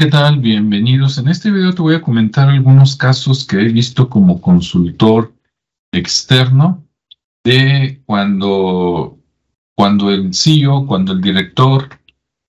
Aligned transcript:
¿qué 0.00 0.06
tal? 0.06 0.38
Bienvenidos. 0.38 1.18
En 1.18 1.28
este 1.28 1.50
video 1.50 1.74
te 1.74 1.82
voy 1.82 1.94
a 1.94 2.00
comentar 2.00 2.48
algunos 2.48 2.96
casos 2.96 3.46
que 3.46 3.56
he 3.60 3.68
visto 3.68 4.08
como 4.08 4.40
consultor 4.40 5.34
externo 5.92 6.82
de 7.44 8.00
cuando, 8.06 9.18
cuando 9.76 10.10
el 10.10 10.32
CEO, 10.32 10.86
cuando 10.86 11.12
el 11.12 11.20
director 11.20 11.90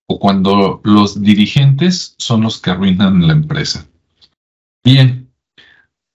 o 0.07 0.17
cuando 0.17 0.79
los 0.85 1.21
dirigentes 1.21 2.15
son 2.17 2.43
los 2.43 2.61
que 2.61 2.69
arruinan 2.69 3.27
la 3.27 3.33
empresa. 3.33 3.85
Bien, 4.81 5.29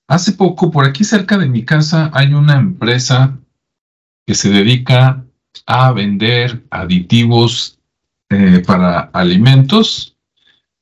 hace 0.08 0.32
poco 0.32 0.70
por 0.70 0.86
aquí 0.86 1.04
cerca 1.04 1.36
de 1.36 1.50
mi 1.50 1.66
casa 1.66 2.10
hay 2.14 2.32
una 2.32 2.54
empresa 2.54 3.38
que 4.26 4.34
se 4.34 4.48
dedica 4.48 5.22
a 5.66 5.92
vender 5.92 6.64
aditivos 6.70 7.78
eh, 8.30 8.62
para 8.66 9.00
alimentos 9.12 10.15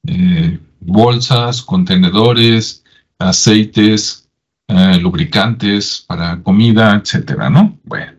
eh, 0.07 0.59
bolsas, 0.81 1.63
contenedores, 1.63 2.85
aceites, 3.19 4.29
eh, 4.69 4.99
lubricantes 5.01 6.05
para 6.07 6.43
comida, 6.43 6.95
etcétera, 6.95 7.51
¿no? 7.51 7.79
Bueno, 7.85 8.13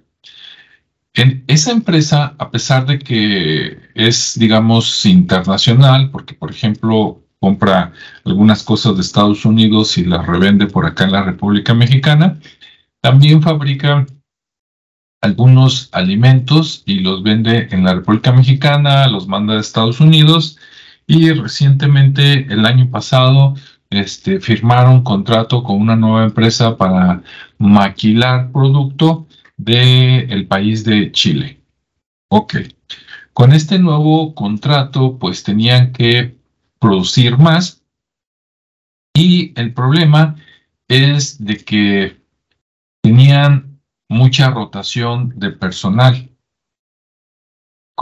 en 1.13 1.43
esa 1.48 1.71
empresa, 1.71 2.35
a 2.38 2.52
pesar 2.52 2.85
de 2.85 2.99
que 2.99 3.79
es, 3.95 4.38
digamos, 4.38 5.05
internacional, 5.05 6.12
porque, 6.12 6.34
por 6.34 6.52
ejemplo, 6.52 7.21
compra 7.40 7.93
algunas 8.26 8.63
cosas 8.63 8.95
de 8.95 9.02
Estados 9.02 9.45
Unidos 9.45 9.98
y 9.98 10.04
las 10.04 10.26
revende 10.26 10.67
por 10.67 10.85
acá 10.85 11.05
en 11.05 11.13
la 11.13 11.23
República 11.23 11.73
Mexicana, 11.73 12.40
también 13.02 13.41
fabrica 13.41 14.05
algunos 15.21 15.90
alimentos 15.91 16.84
y 16.85 16.99
los 16.99 17.23
vende 17.23 17.70
en 17.71 17.84
la 17.84 17.93
República 17.95 18.31
Mexicana, 18.31 19.07
los 19.07 19.27
manda 19.27 19.55
a 19.55 19.59
Estados 19.59 19.99
Unidos 19.99 20.57
y 21.08 21.32
recientemente, 21.32 22.52
el 22.52 22.66
año 22.66 22.90
pasado, 22.90 23.55
este, 23.90 24.40
firmaron 24.40 25.04
contrato 25.04 25.63
con 25.63 25.79
una 25.79 25.96
nueva 25.96 26.24
empresa 26.26 26.77
para 26.77 27.21
maquilar 27.57 28.52
producto 28.52 29.27
del 29.57 30.48
país 30.48 30.84
de 30.84 31.12
Chile. 31.12 31.62
Ok. 32.29 32.55
Con 33.34 33.54
este 33.54 33.79
nuevo 33.79 34.34
contrato, 34.34 35.18
pues 35.20 35.44
tenían 35.44 35.91
que 35.91 36.38
producir 36.79 37.38
más. 37.38 37.84
Y 39.13 39.54
el 39.60 39.74
problema 39.74 40.35
es 40.88 41.44
de 41.44 41.57
que 41.57 42.22
tenían 43.01 43.79
mucha 44.10 44.49
rotación 44.49 45.34
de 45.35 45.51
personal 45.51 46.29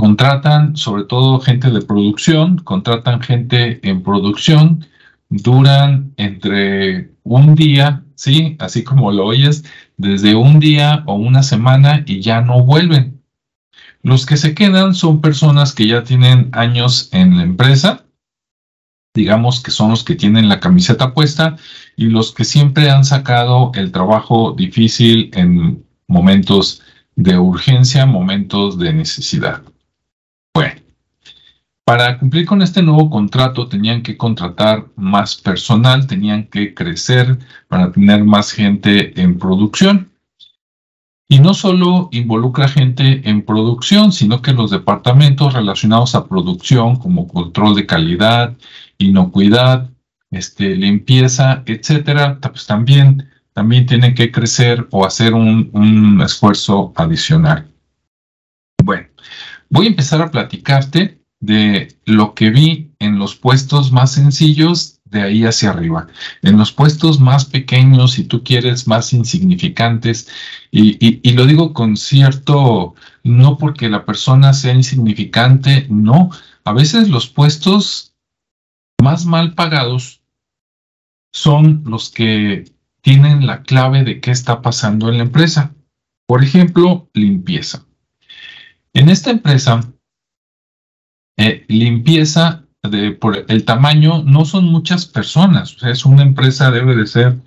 contratan 0.03 0.75
sobre 0.75 1.05
todo 1.05 1.39
gente 1.39 1.71
de 1.71 1.81
producción, 1.81 2.57
contratan 2.57 3.21
gente 3.21 3.79
en 3.87 4.03
producción, 4.03 4.85
duran 5.29 6.11
entre 6.17 7.11
un 7.23 7.55
día, 7.55 8.03
¿sí? 8.15 8.57
Así 8.59 8.83
como 8.83 9.13
lo 9.13 9.25
oyes, 9.25 9.63
desde 9.95 10.35
un 10.35 10.59
día 10.59 11.03
o 11.05 11.15
una 11.15 11.41
semana 11.41 12.03
y 12.05 12.19
ya 12.19 12.41
no 12.41 12.65
vuelven. 12.65 13.21
Los 14.01 14.25
que 14.25 14.35
se 14.35 14.53
quedan 14.53 14.93
son 14.93 15.21
personas 15.21 15.73
que 15.73 15.87
ya 15.87 16.03
tienen 16.03 16.49
años 16.51 17.07
en 17.13 17.37
la 17.37 17.43
empresa, 17.43 18.03
digamos 19.13 19.63
que 19.63 19.71
son 19.71 19.91
los 19.91 20.03
que 20.03 20.15
tienen 20.15 20.49
la 20.49 20.59
camiseta 20.59 21.13
puesta 21.13 21.55
y 21.95 22.07
los 22.07 22.33
que 22.33 22.43
siempre 22.43 22.89
han 22.89 23.05
sacado 23.05 23.71
el 23.73 23.93
trabajo 23.93 24.51
difícil 24.51 25.31
en 25.33 25.85
momentos 26.09 26.81
de 27.15 27.37
urgencia, 27.39 28.05
momentos 28.05 28.77
de 28.77 28.91
necesidad. 28.91 29.63
Bueno, 30.53 30.75
para 31.83 32.19
cumplir 32.19 32.45
con 32.45 32.61
este 32.61 32.83
nuevo 32.83 33.09
contrato 33.09 33.67
tenían 33.67 34.03
que 34.03 34.15
contratar 34.17 34.85
más 34.95 35.35
personal, 35.35 36.05
tenían 36.05 36.45
que 36.45 36.73
crecer 36.73 37.39
para 37.67 37.91
tener 37.91 38.23
más 38.23 38.51
gente 38.51 39.19
en 39.19 39.39
producción. 39.39 40.11
Y 41.27 41.39
no 41.39 41.55
solo 41.55 42.09
involucra 42.11 42.67
gente 42.67 43.27
en 43.27 43.43
producción, 43.43 44.11
sino 44.11 44.41
que 44.43 44.53
los 44.53 44.69
departamentos 44.69 45.53
relacionados 45.53 46.13
a 46.13 46.27
producción, 46.27 46.97
como 46.97 47.27
control 47.27 47.75
de 47.75 47.87
calidad, 47.87 48.55
inocuidad, 48.99 49.89
este, 50.29 50.75
limpieza, 50.75 51.63
etcétera, 51.65 52.39
pues 52.39 52.67
también, 52.67 53.29
también 53.53 53.87
tienen 53.87 54.13
que 54.13 54.31
crecer 54.31 54.87
o 54.91 55.05
hacer 55.05 55.33
un, 55.33 55.69
un 55.73 56.21
esfuerzo 56.21 56.93
adicional. 56.95 57.72
Voy 59.73 59.87
a 59.87 59.89
empezar 59.89 60.21
a 60.21 60.29
platicarte 60.29 61.19
de 61.39 61.97
lo 62.05 62.35
que 62.35 62.51
vi 62.51 62.91
en 62.99 63.17
los 63.17 63.35
puestos 63.35 63.91
más 63.91 64.11
sencillos 64.11 64.99
de 65.05 65.23
ahí 65.23 65.45
hacia 65.45 65.71
arriba. 65.71 66.05
En 66.43 66.59
los 66.59 66.71
puestos 66.71 67.19
más 67.19 67.45
pequeños, 67.45 68.11
si 68.11 68.25
tú 68.25 68.43
quieres, 68.43 68.87
más 68.87 69.13
insignificantes, 69.13 70.29
y, 70.69 71.31
lo 71.31 71.47
digo 71.47 71.73
con 71.73 71.97
cierto, 71.97 72.93
no 73.23 73.57
porque 73.57 73.89
la 73.89 74.05
persona 74.05 74.53
sea 74.53 74.75
insignificante, 74.75 75.87
no. 75.89 76.29
A 76.65 76.73
veces 76.73 77.09
los 77.09 77.27
puestos 77.27 78.13
más 79.01 79.25
mal 79.25 79.55
pagados 79.55 80.21
son 81.31 81.81
los 81.87 82.11
que 82.11 82.65
tienen 83.01 83.47
la 83.47 83.63
clave 83.63 84.03
de 84.03 84.21
qué 84.21 84.29
está 84.29 84.61
pasando 84.61 85.09
en 85.09 85.17
la 85.17 85.23
empresa. 85.23 85.73
Por 86.27 86.43
ejemplo, 86.43 87.09
limpieza. 87.15 87.87
En 88.95 89.09
esta 89.09 89.31
empresa, 89.31 89.81
eh, 91.37 91.65
limpieza 91.67 92.63
de, 92.83 93.11
por 93.11 93.45
el 93.47 93.65
tamaño 93.65 94.23
no 94.23 94.45
son 94.45 94.65
muchas 94.65 95.05
personas. 95.07 95.75
O 95.75 95.79
sea, 95.79 95.89
es 95.89 96.05
una 96.05 96.21
empresa, 96.21 96.69
debe 96.69 96.95
de 96.95 97.07
ser, 97.07 97.39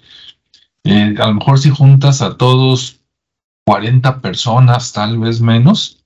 eh, 0.85 1.15
a 1.19 1.29
lo 1.29 1.35
mejor 1.35 1.59
si 1.59 1.71
juntas 1.71 2.21
a 2.21 2.37
todos 2.37 3.01
40 3.65 4.21
personas, 4.21 4.93
tal 4.93 5.19
vez 5.19 5.41
menos, 5.41 6.05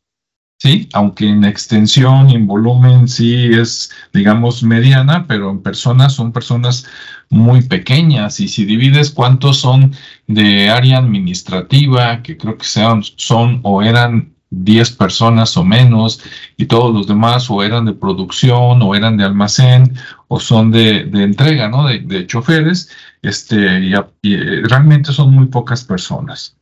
¿sí? 0.58 0.88
Aunque 0.92 1.26
en 1.26 1.44
extensión 1.44 2.28
y 2.28 2.34
en 2.34 2.46
volumen 2.46 3.08
sí 3.08 3.46
es, 3.46 3.90
digamos, 4.12 4.62
mediana, 4.62 5.26
pero 5.26 5.50
en 5.50 5.62
personas 5.62 6.14
son 6.14 6.32
personas 6.32 6.86
muy 7.30 7.62
pequeñas. 7.62 8.40
Y 8.40 8.48
si 8.48 8.66
divides 8.66 9.10
cuántos 9.10 9.58
son 9.58 9.94
de 10.26 10.68
área 10.68 10.98
administrativa, 10.98 12.22
que 12.22 12.36
creo 12.36 12.58
que 12.58 12.66
sean, 12.66 13.02
son 13.02 13.60
o 13.62 13.82
eran 13.82 14.34
10 14.50 14.90
personas 14.92 15.56
o 15.56 15.64
menos 15.64 16.20
y 16.56 16.66
todos 16.66 16.92
los 16.92 17.06
demás 17.06 17.48
o 17.50 17.62
eran 17.62 17.84
de 17.84 17.92
producción 17.92 18.82
o 18.82 18.94
eran 18.94 19.16
de 19.16 19.24
almacén 19.24 19.96
o 20.28 20.40
son 20.40 20.70
de, 20.72 21.00
entrega, 21.00 21.68
¿no? 21.68 21.86
De, 21.86 22.26
choferes, 22.26 22.90
este, 23.22 23.80
y, 23.80 23.94
eh, 23.94 24.62
realmente 24.64 25.12
son 25.12 25.34
muy 25.34 25.46
pocas 25.46 25.84
personas. 25.84 26.56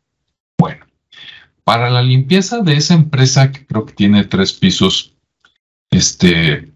Bueno, 0.58 0.86
para 1.64 1.90
la 1.90 2.02
limpieza 2.02 2.60
de 2.60 2.76
esa 2.76 2.94
empresa 2.94 3.52
que 3.52 3.66
creo 3.66 3.86
que 3.86 3.94
tiene 3.94 4.24
tres 4.24 4.52
pisos, 4.52 5.14
este, 5.90 6.72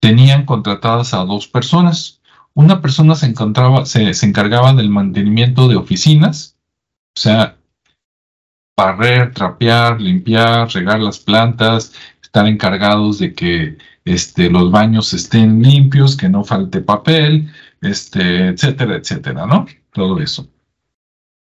tenían 0.00 0.46
contratadas 0.46 1.14
a 1.14 1.24
dos 1.24 1.46
personas. 1.46 2.20
Una 2.54 2.80
persona 2.80 3.14
se, 3.14 3.26
encontraba, 3.26 3.84
se, 3.84 4.14
se 4.14 4.26
encargaba 4.26 4.72
del 4.72 4.88
mantenimiento 4.88 5.68
de 5.68 5.76
oficinas, 5.76 6.56
o 7.16 7.20
sea, 7.20 7.53
barrer, 8.76 9.32
trapear, 9.32 10.00
limpiar, 10.00 10.68
regar 10.70 11.00
las 11.00 11.18
plantas, 11.18 11.92
estar 12.22 12.46
encargados 12.46 13.18
de 13.18 13.34
que 13.34 13.78
este, 14.04 14.50
los 14.50 14.70
baños 14.70 15.14
estén 15.14 15.62
limpios, 15.62 16.16
que 16.16 16.28
no 16.28 16.44
falte 16.44 16.80
papel, 16.80 17.50
este, 17.80 18.48
etcétera, 18.48 18.96
etcétera, 18.96 19.46
¿no? 19.46 19.66
Todo 19.92 20.18
eso. 20.20 20.48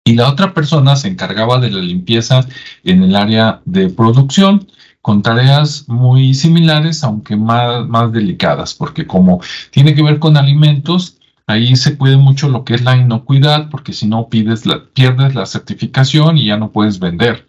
Y 0.04 0.16
la 0.16 0.30
otra 0.30 0.54
persona 0.54 0.96
se 0.96 1.08
encargaba 1.08 1.60
de 1.60 1.70
la 1.70 1.82
limpieza 1.82 2.46
en 2.84 3.04
el 3.04 3.16
área 3.16 3.62
de 3.66 3.90
producción 3.90 4.68
con 5.02 5.22
tareas 5.22 5.88
muy 5.88 6.34
similares, 6.34 7.04
aunque 7.04 7.36
más, 7.36 7.88
más 7.88 8.12
delicadas, 8.12 8.74
porque 8.74 9.06
como 9.06 9.40
tiene 9.72 9.94
que 9.94 10.04
ver 10.04 10.20
con 10.20 10.36
alimentos, 10.36 11.19
Ahí 11.50 11.76
se 11.76 11.98
cuide 11.98 12.16
mucho 12.16 12.48
lo 12.48 12.64
que 12.64 12.76
es 12.76 12.84
la 12.84 12.96
inocuidad, 12.96 13.72
porque 13.72 13.92
si 13.92 14.06
no 14.06 14.30
pides 14.30 14.66
pierdes 14.94 15.34
la 15.34 15.48
certificación 15.48 16.38
y 16.38 16.46
ya 16.46 16.58
no 16.58 16.72
puedes 16.72 17.00
vender. 17.00 17.48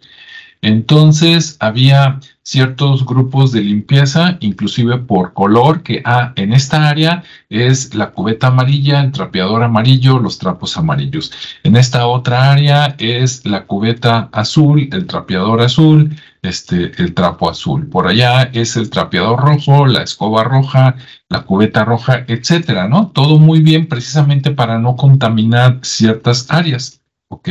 Entonces 0.63 1.55
había 1.59 2.19
ciertos 2.41 3.05
grupos 3.05 3.51
de 3.51 3.61
limpieza, 3.61 4.37
inclusive 4.39 4.97
por 4.97 5.33
color, 5.33 5.83
que 5.83 6.01
ah, 6.03 6.33
en 6.35 6.51
esta 6.51 6.89
área 6.89 7.23
es 7.49 7.93
la 7.93 8.09
cubeta 8.09 8.47
amarilla, 8.47 9.01
el 9.01 9.11
trapeador 9.11 9.61
amarillo, 9.61 10.17
los 10.17 10.39
trapos 10.39 10.77
amarillos. 10.77 11.31
En 11.61 11.75
esta 11.75 12.07
otra 12.07 12.51
área 12.51 12.95
es 12.97 13.45
la 13.45 13.67
cubeta 13.67 14.29
azul, 14.31 14.89
el 14.91 15.05
trapeador 15.05 15.61
azul, 15.61 16.09
este, 16.41 16.91
el 17.01 17.13
trapo 17.13 17.49
azul. 17.49 17.87
Por 17.87 18.07
allá 18.07 18.43
es 18.43 18.75
el 18.75 18.89
trapeador 18.89 19.39
rojo, 19.39 19.85
la 19.85 20.03
escoba 20.03 20.43
roja, 20.43 20.95
la 21.29 21.43
cubeta 21.43 21.85
roja, 21.85 22.25
etcétera, 22.27 22.87
¿no? 22.87 23.09
Todo 23.09 23.37
muy 23.39 23.61
bien 23.61 23.87
precisamente 23.87 24.51
para 24.51 24.79
no 24.79 24.95
contaminar 24.95 25.79
ciertas 25.83 26.47
áreas. 26.49 27.01
Ok. 27.29 27.49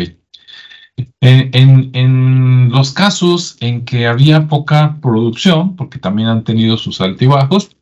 Eh, 1.20 1.50
en, 1.52 2.70
los 2.70 2.92
casos 2.92 3.56
en 3.60 3.84
que 3.84 4.06
había 4.06 4.48
poca 4.48 4.98
producción, 5.00 5.76
porque 5.76 5.98
también 5.98 6.28
han 6.28 6.44
tenido 6.44 6.76
sus 6.76 7.00
altibajos, 7.00 7.76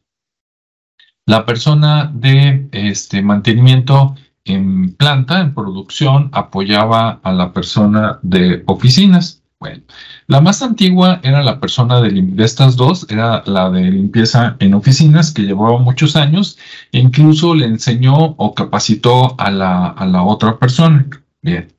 La 1.26 1.44
persona 1.44 2.10
de 2.14 2.68
este 2.72 3.20
mantenimiento 3.20 4.14
en 4.44 4.94
planta, 4.94 5.40
en 5.40 5.52
producción, 5.52 6.30
apoyaba 6.32 7.20
a 7.22 7.32
la 7.32 7.52
persona 7.52 8.18
de 8.22 8.62
oficinas. 8.66 9.37
Bueno, 9.60 9.82
la 10.28 10.40
más 10.40 10.62
antigua 10.62 11.20
era 11.24 11.42
la 11.42 11.58
persona 11.58 12.00
de, 12.00 12.32
estas 12.44 12.76
dos, 12.76 13.06
era 13.10 13.42
la 13.44 13.70
de 13.70 13.90
limpieza 13.90 14.56
en 14.60 14.74
oficinas, 14.74 15.32
que 15.32 15.42
llevaba 15.42 15.78
muchos 15.78 16.14
años, 16.14 16.58
e 16.92 17.00
incluso 17.00 17.56
le 17.56 17.66
enseñó 17.66 18.14
o 18.14 18.54
capacitó 18.54 19.34
a 19.40 19.50
la, 19.50 19.88
a 19.88 20.06
la 20.06 20.22
otra 20.22 20.58
persona. 20.58 21.06
Bien, 21.42 21.72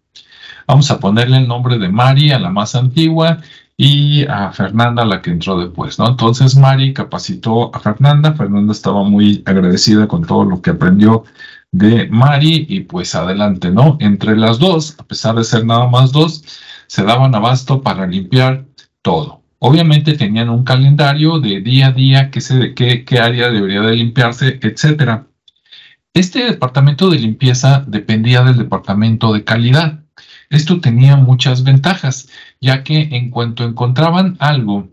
vamos 0.67 0.91
a 0.91 0.99
ponerle 0.99 1.37
el 1.37 1.47
nombre 1.47 1.77
de 1.77 1.87
Mari, 1.87 2.31
a 2.31 2.39
la 2.39 2.49
más 2.49 2.75
antigua, 2.75 3.39
y 3.77 4.25
a 4.25 4.51
Fernanda, 4.51 5.05
la 5.05 5.21
que 5.21 5.31
entró 5.31 5.57
después, 5.57 5.97
¿no? 5.99 6.09
Entonces 6.09 6.57
Mari 6.57 6.93
capacitó 6.93 7.73
a 7.73 7.79
Fernanda, 7.79 8.33
Fernanda 8.33 8.73
estaba 8.73 9.03
muy 9.03 9.41
agradecida 9.45 10.05
con 10.05 10.25
todo 10.25 10.43
lo 10.43 10.61
que 10.61 10.71
aprendió 10.71 11.23
de 11.71 12.09
Mari 12.09 12.65
y 12.67 12.81
pues 12.81 13.15
adelante, 13.15 13.71
¿no? 13.71 13.95
Entre 14.01 14.35
las 14.35 14.59
dos, 14.59 14.95
a 14.99 15.03
pesar 15.03 15.35
de 15.35 15.45
ser 15.45 15.65
nada 15.65 15.87
más 15.87 16.11
dos, 16.11 16.43
se 16.89 17.03
daban 17.03 17.35
abasto 17.35 17.83
para 17.83 18.07
limpiar 18.07 18.65
todo. 19.03 19.43
Obviamente 19.59 20.17
tenían 20.17 20.49
un 20.49 20.63
calendario 20.63 21.39
de 21.39 21.61
día 21.61 21.87
a 21.87 21.91
día, 21.91 22.31
qué, 22.31 22.41
se, 22.41 22.73
qué, 22.73 23.05
qué 23.05 23.19
área 23.19 23.51
debería 23.51 23.81
de 23.81 23.95
limpiarse, 23.95 24.59
etc. 24.61 25.23
Este 26.13 26.45
departamento 26.45 27.09
de 27.09 27.19
limpieza 27.19 27.83
dependía 27.85 28.43
del 28.43 28.57
departamento 28.57 29.31
de 29.33 29.43
calidad. 29.43 30.03
Esto 30.49 30.81
tenía 30.81 31.15
muchas 31.15 31.63
ventajas, 31.63 32.29
ya 32.59 32.83
que 32.83 33.09
en 33.11 33.29
cuanto 33.29 33.63
encontraban 33.63 34.35
algo 34.39 34.89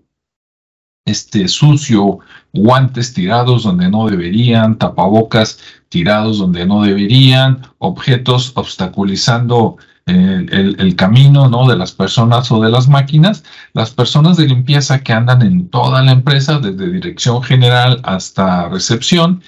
este, 1.06 1.48
sucio, 1.48 2.18
guantes 2.52 3.14
tirados 3.14 3.62
donde 3.62 3.88
no 3.88 4.06
deberían, 4.06 4.76
tapabocas 4.76 5.60
tirados 5.88 6.38
donde 6.38 6.66
no 6.66 6.82
deberían, 6.82 7.62
objetos 7.78 8.52
obstaculizando 8.54 9.78
el, 10.06 10.94
camino 10.96 11.48
¿no? 11.48 11.68
de 11.68 11.76
las 11.76 11.92
personas 11.92 12.50
o 12.52 12.62
de 12.62 12.70
las 12.70 12.88
máquinas, 12.88 13.44
las 13.72 13.90
personas 13.90 14.36
de 14.36 14.46
limpieza 14.46 15.02
que 15.02 15.12
andan 15.12 15.42
en 15.42 15.68
toda 15.68 16.02
la 16.02 16.12
empresa, 16.12 16.58
desde 16.60 16.90
dirección 16.90 17.42
general 17.42 18.00
hasta 18.04 18.68
recepción, 18.68 19.42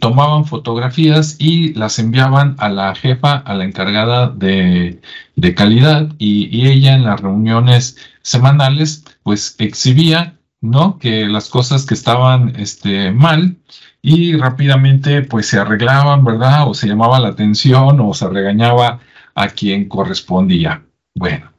tomaban 0.00 0.44
fotografías 0.44 1.36
y 1.38 1.74
las 1.74 1.98
enviaban 1.98 2.56
a 2.58 2.68
la 2.68 2.94
jefa, 2.94 3.36
a 3.36 3.54
la 3.54 3.64
encargada 3.64 4.28
de, 4.28 5.00
calidad, 5.56 6.08
y, 6.18 6.66
ella 6.68 6.94
en 6.94 7.04
las 7.04 7.20
reuniones 7.20 7.96
semanales, 8.22 9.04
pues 9.22 9.54
exhibía, 9.58 10.36
¿no? 10.60 10.98
Que 10.98 11.26
las 11.26 11.48
cosas 11.48 11.86
que 11.86 11.94
estaban 11.94 12.54
este, 12.56 13.12
mal 13.12 13.56
y 14.02 14.36
rápidamente 14.36 15.22
pues 15.22 15.46
se 15.46 15.58
arreglaban, 15.58 16.24
¿verdad? 16.24 16.68
O 16.68 16.74
se 16.74 16.88
llamaba 16.88 17.20
la 17.20 17.28
atención 17.28 18.00
o 18.00 18.14
se 18.14 18.28
regañaba 18.28 19.00
a 19.36 19.48
quien 19.48 19.88
correspondía. 19.88 20.82
Bueno, 21.14 21.52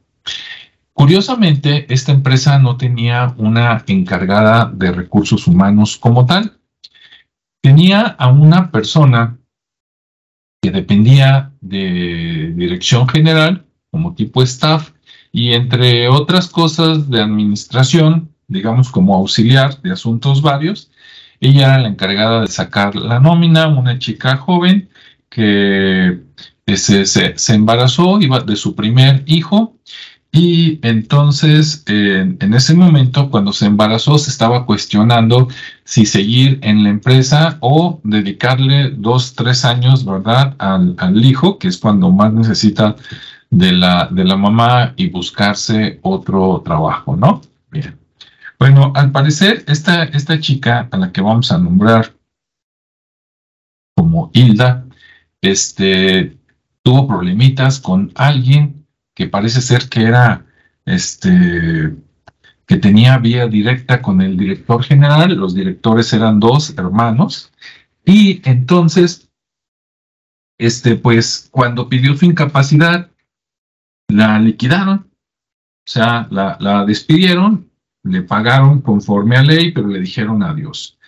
curiosamente, 0.92 1.86
esta 1.92 2.12
empresa 2.12 2.58
no 2.58 2.76
tenía 2.76 3.34
una 3.38 3.82
encargada 3.86 4.70
de 4.74 4.92
recursos 4.92 5.46
humanos 5.46 5.96
como 5.96 6.26
tal. 6.26 6.58
Tenía 7.62 8.00
a 8.02 8.28
una 8.28 8.70
persona 8.70 9.38
que 10.60 10.70
dependía 10.72 11.52
de 11.60 12.52
dirección 12.56 13.08
general 13.08 13.64
como 13.90 14.14
tipo 14.14 14.42
staff 14.42 14.90
y 15.30 15.52
entre 15.52 16.08
otras 16.08 16.48
cosas 16.48 17.08
de 17.08 17.22
administración, 17.22 18.34
digamos 18.48 18.90
como 18.90 19.14
auxiliar 19.14 19.80
de 19.82 19.92
asuntos 19.92 20.42
varios, 20.42 20.90
ella 21.40 21.66
era 21.66 21.78
la 21.78 21.88
encargada 21.88 22.40
de 22.40 22.48
sacar 22.48 22.96
la 22.96 23.20
nómina, 23.20 23.68
una 23.68 23.98
chica 24.00 24.36
joven 24.36 24.88
que 25.28 26.20
se, 26.76 27.06
se, 27.06 27.54
embarazó, 27.54 28.20
iba 28.20 28.40
de 28.40 28.56
su 28.56 28.74
primer 28.74 29.22
hijo, 29.26 29.76
y 30.30 30.78
entonces 30.82 31.82
en 31.86 32.54
ese 32.54 32.74
momento, 32.74 33.30
cuando 33.30 33.52
se 33.52 33.66
embarazó, 33.66 34.18
se 34.18 34.30
estaba 34.30 34.66
cuestionando 34.66 35.48
si 35.84 36.04
seguir 36.04 36.58
en 36.62 36.84
la 36.84 36.90
empresa 36.90 37.56
o 37.60 38.00
dedicarle 38.04 38.90
dos, 38.90 39.34
tres 39.34 39.64
años, 39.64 40.04
¿verdad?, 40.04 40.54
al, 40.58 40.94
al 40.98 41.24
hijo, 41.24 41.58
que 41.58 41.68
es 41.68 41.78
cuando 41.78 42.10
más 42.10 42.32
necesita 42.32 42.94
de 43.50 43.72
la, 43.72 44.08
de 44.10 44.24
la 44.24 44.36
mamá 44.36 44.92
y 44.96 45.08
buscarse 45.08 45.98
otro 46.02 46.60
trabajo, 46.64 47.16
¿no? 47.16 47.40
Bien. 47.70 47.98
Bueno, 48.58 48.92
al 48.94 49.12
parecer, 49.12 49.64
esta, 49.68 50.04
esta 50.04 50.40
chica 50.40 50.88
a 50.90 50.96
la 50.96 51.12
que 51.12 51.20
vamos 51.20 51.52
a 51.52 51.58
nombrar 51.58 52.12
como 53.94 54.30
Hilda, 54.34 54.84
este, 55.40 56.37
tuvo 56.88 57.06
problemitas 57.06 57.80
con 57.80 58.12
alguien 58.14 58.86
que 59.14 59.26
parece 59.26 59.60
ser 59.60 59.90
que 59.90 60.04
era, 60.04 60.46
este, 60.86 61.94
que 62.64 62.76
tenía 62.78 63.18
vía 63.18 63.46
directa 63.46 64.00
con 64.00 64.22
el 64.22 64.38
director 64.38 64.82
general, 64.82 65.34
los 65.34 65.54
directores 65.54 66.10
eran 66.14 66.40
dos 66.40 66.70
hermanos, 66.78 67.52
y 68.06 68.40
entonces, 68.48 69.28
este, 70.56 70.96
pues, 70.96 71.50
cuando 71.50 71.90
pidió 71.90 72.16
su 72.16 72.24
incapacidad, 72.24 73.10
la 74.08 74.38
liquidaron, 74.38 75.10
o 75.10 75.90
sea, 75.90 76.26
la, 76.30 76.56
la 76.58 76.86
despidieron, 76.86 77.70
le 78.02 78.22
pagaron 78.22 78.80
conforme 78.80 79.36
a 79.36 79.42
ley, 79.42 79.72
pero 79.72 79.88
le 79.88 80.00
dijeron 80.00 80.42
adiós. 80.42 80.98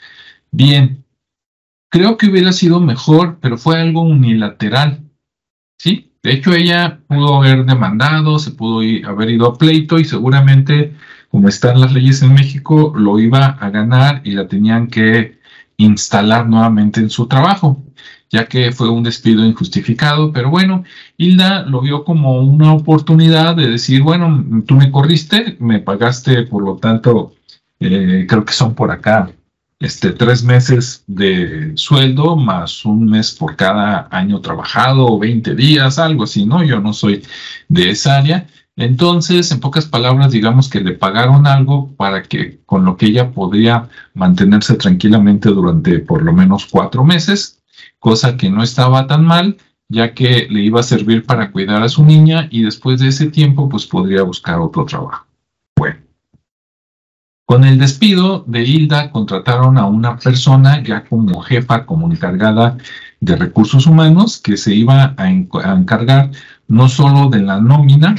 Bien, 0.50 1.06
creo 1.90 2.18
que 2.18 2.26
hubiera 2.26 2.52
sido 2.52 2.80
mejor, 2.80 3.38
pero 3.40 3.56
fue 3.56 3.80
algo 3.80 4.02
unilateral. 4.02 5.09
Sí, 5.82 6.12
de 6.22 6.32
hecho 6.32 6.52
ella 6.52 7.00
pudo 7.08 7.36
haber 7.36 7.64
demandado, 7.64 8.38
se 8.38 8.50
pudo 8.50 8.80
haber 9.08 9.30
ido 9.30 9.46
a 9.46 9.56
pleito 9.56 9.98
y 9.98 10.04
seguramente, 10.04 10.94
como 11.30 11.48
están 11.48 11.80
las 11.80 11.94
leyes 11.94 12.20
en 12.20 12.34
México, 12.34 12.92
lo 12.94 13.18
iba 13.18 13.46
a 13.46 13.70
ganar 13.70 14.20
y 14.22 14.32
la 14.32 14.46
tenían 14.46 14.88
que 14.88 15.38
instalar 15.78 16.46
nuevamente 16.46 17.00
en 17.00 17.08
su 17.08 17.26
trabajo, 17.28 17.82
ya 18.28 18.44
que 18.46 18.72
fue 18.72 18.90
un 18.90 19.04
despido 19.04 19.42
injustificado. 19.46 20.34
Pero 20.34 20.50
bueno, 20.50 20.84
Hilda 21.16 21.62
lo 21.62 21.80
vio 21.80 22.04
como 22.04 22.42
una 22.42 22.74
oportunidad 22.74 23.56
de 23.56 23.70
decir, 23.70 24.02
bueno, 24.02 24.44
tú 24.66 24.74
me 24.74 24.90
corriste, 24.90 25.56
me 25.60 25.78
pagaste, 25.78 26.42
por 26.42 26.62
lo 26.62 26.76
tanto, 26.76 27.32
eh, 27.80 28.26
creo 28.28 28.44
que 28.44 28.52
son 28.52 28.74
por 28.74 28.90
acá 28.90 29.30
este, 29.80 30.12
tres 30.12 30.44
meses 30.44 31.02
de 31.06 31.72
sueldo 31.74 32.36
más 32.36 32.84
un 32.84 33.06
mes 33.06 33.32
por 33.32 33.56
cada 33.56 34.08
año 34.10 34.40
trabajado 34.40 35.06
o 35.06 35.18
20 35.18 35.54
días, 35.54 35.98
algo 35.98 36.24
así, 36.24 36.44
¿no? 36.44 36.62
Yo 36.62 36.80
no 36.80 36.92
soy 36.92 37.22
de 37.68 37.90
esa 37.90 38.18
área. 38.18 38.46
Entonces, 38.76 39.50
en 39.50 39.60
pocas 39.60 39.86
palabras, 39.86 40.32
digamos 40.32 40.68
que 40.68 40.80
le 40.80 40.92
pagaron 40.92 41.46
algo 41.46 41.90
para 41.96 42.22
que 42.22 42.60
con 42.66 42.84
lo 42.84 42.96
que 42.96 43.06
ella 43.06 43.32
podría 43.32 43.88
mantenerse 44.14 44.74
tranquilamente 44.74 45.48
durante 45.48 45.98
por 45.98 46.22
lo 46.22 46.32
menos 46.32 46.66
cuatro 46.66 47.02
meses, 47.02 47.62
cosa 47.98 48.36
que 48.36 48.50
no 48.50 48.62
estaba 48.62 49.06
tan 49.06 49.24
mal, 49.24 49.56
ya 49.88 50.14
que 50.14 50.46
le 50.50 50.60
iba 50.60 50.80
a 50.80 50.84
servir 50.84 51.24
para 51.24 51.50
cuidar 51.50 51.82
a 51.82 51.88
su 51.88 52.04
niña 52.04 52.48
y 52.50 52.62
después 52.62 53.00
de 53.00 53.08
ese 53.08 53.26
tiempo, 53.26 53.68
pues 53.68 53.86
podría 53.86 54.22
buscar 54.22 54.60
otro 54.60 54.84
trabajo. 54.84 55.26
Bueno. 55.76 56.09
Con 57.50 57.64
el 57.64 57.78
despido 57.78 58.44
de 58.46 58.62
Hilda 58.62 59.10
contrataron 59.10 59.76
a 59.76 59.84
una 59.84 60.16
persona 60.16 60.80
ya 60.84 61.02
como 61.02 61.40
jefa, 61.40 61.84
como 61.84 62.08
encargada 62.08 62.78
de 63.18 63.34
recursos 63.34 63.88
humanos, 63.88 64.38
que 64.40 64.56
se 64.56 64.72
iba 64.72 65.16
a, 65.16 65.28
encargar 65.28 66.30
no 66.68 66.88
solo 66.88 67.28
de 67.28 67.40
la 67.40 67.60
nómina, 67.60 68.14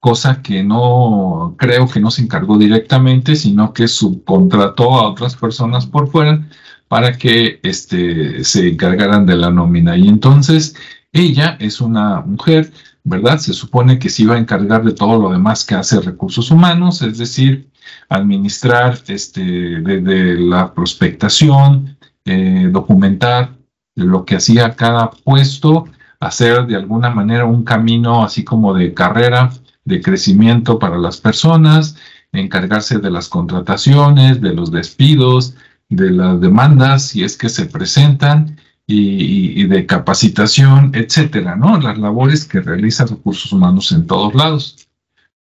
cosa 0.00 0.42
que 0.42 0.62
no 0.62 1.54
creo 1.56 1.88
que 1.88 1.98
no 1.98 2.10
se 2.10 2.20
encargó 2.20 2.58
directamente, 2.58 3.36
sino 3.36 3.72
que 3.72 3.88
subcontrató 3.88 4.98
a 5.00 5.08
otras 5.08 5.34
personas 5.34 5.86
por 5.86 6.10
fuera 6.10 6.46
para 6.88 7.16
que 7.16 7.60
este, 7.62 8.44
se 8.44 8.68
encargaran 8.68 9.24
de 9.24 9.36
la 9.36 9.48
nómina. 9.50 9.96
Y 9.96 10.08
entonces 10.08 10.76
ella 11.12 11.56
es 11.58 11.80
una 11.80 12.20
mujer, 12.20 12.70
¿verdad? 13.02 13.38
Se 13.38 13.54
supone 13.54 13.98
que 13.98 14.10
se 14.10 14.24
iba 14.24 14.34
a 14.34 14.38
encargar 14.38 14.84
de 14.84 14.92
todo 14.92 15.18
lo 15.18 15.30
demás 15.30 15.64
que 15.64 15.74
hace 15.74 16.02
recursos 16.02 16.50
humanos, 16.50 17.00
es 17.00 17.16
decir, 17.16 17.70
administrar 18.08 18.98
este, 19.08 19.42
desde 19.80 20.38
la 20.38 20.72
prospectación, 20.74 21.96
eh, 22.24 22.68
documentar 22.70 23.54
lo 23.94 24.24
que 24.24 24.36
hacía 24.36 24.74
cada 24.76 25.10
puesto, 25.10 25.86
hacer 26.20 26.66
de 26.66 26.76
alguna 26.76 27.10
manera 27.10 27.44
un 27.44 27.64
camino 27.64 28.24
así 28.24 28.44
como 28.44 28.74
de 28.74 28.94
carrera, 28.94 29.50
de 29.84 30.00
crecimiento 30.00 30.78
para 30.78 30.98
las 30.98 31.18
personas, 31.18 31.96
encargarse 32.32 32.98
de 32.98 33.10
las 33.10 33.28
contrataciones, 33.28 34.40
de 34.40 34.54
los 34.54 34.70
despidos, 34.70 35.54
de 35.88 36.10
las 36.10 36.40
demandas, 36.40 37.04
si 37.04 37.24
es 37.24 37.36
que 37.36 37.48
se 37.48 37.66
presentan, 37.66 38.58
y, 38.90 39.64
de 39.66 39.84
capacitación, 39.84 40.92
etcétera, 40.94 41.56
¿no? 41.56 41.78
Las 41.78 41.98
labores 41.98 42.46
que 42.46 42.60
realiza 42.60 43.04
recursos 43.04 43.52
humanos 43.52 43.92
en 43.92 44.06
todos 44.06 44.34
lados. 44.34 44.88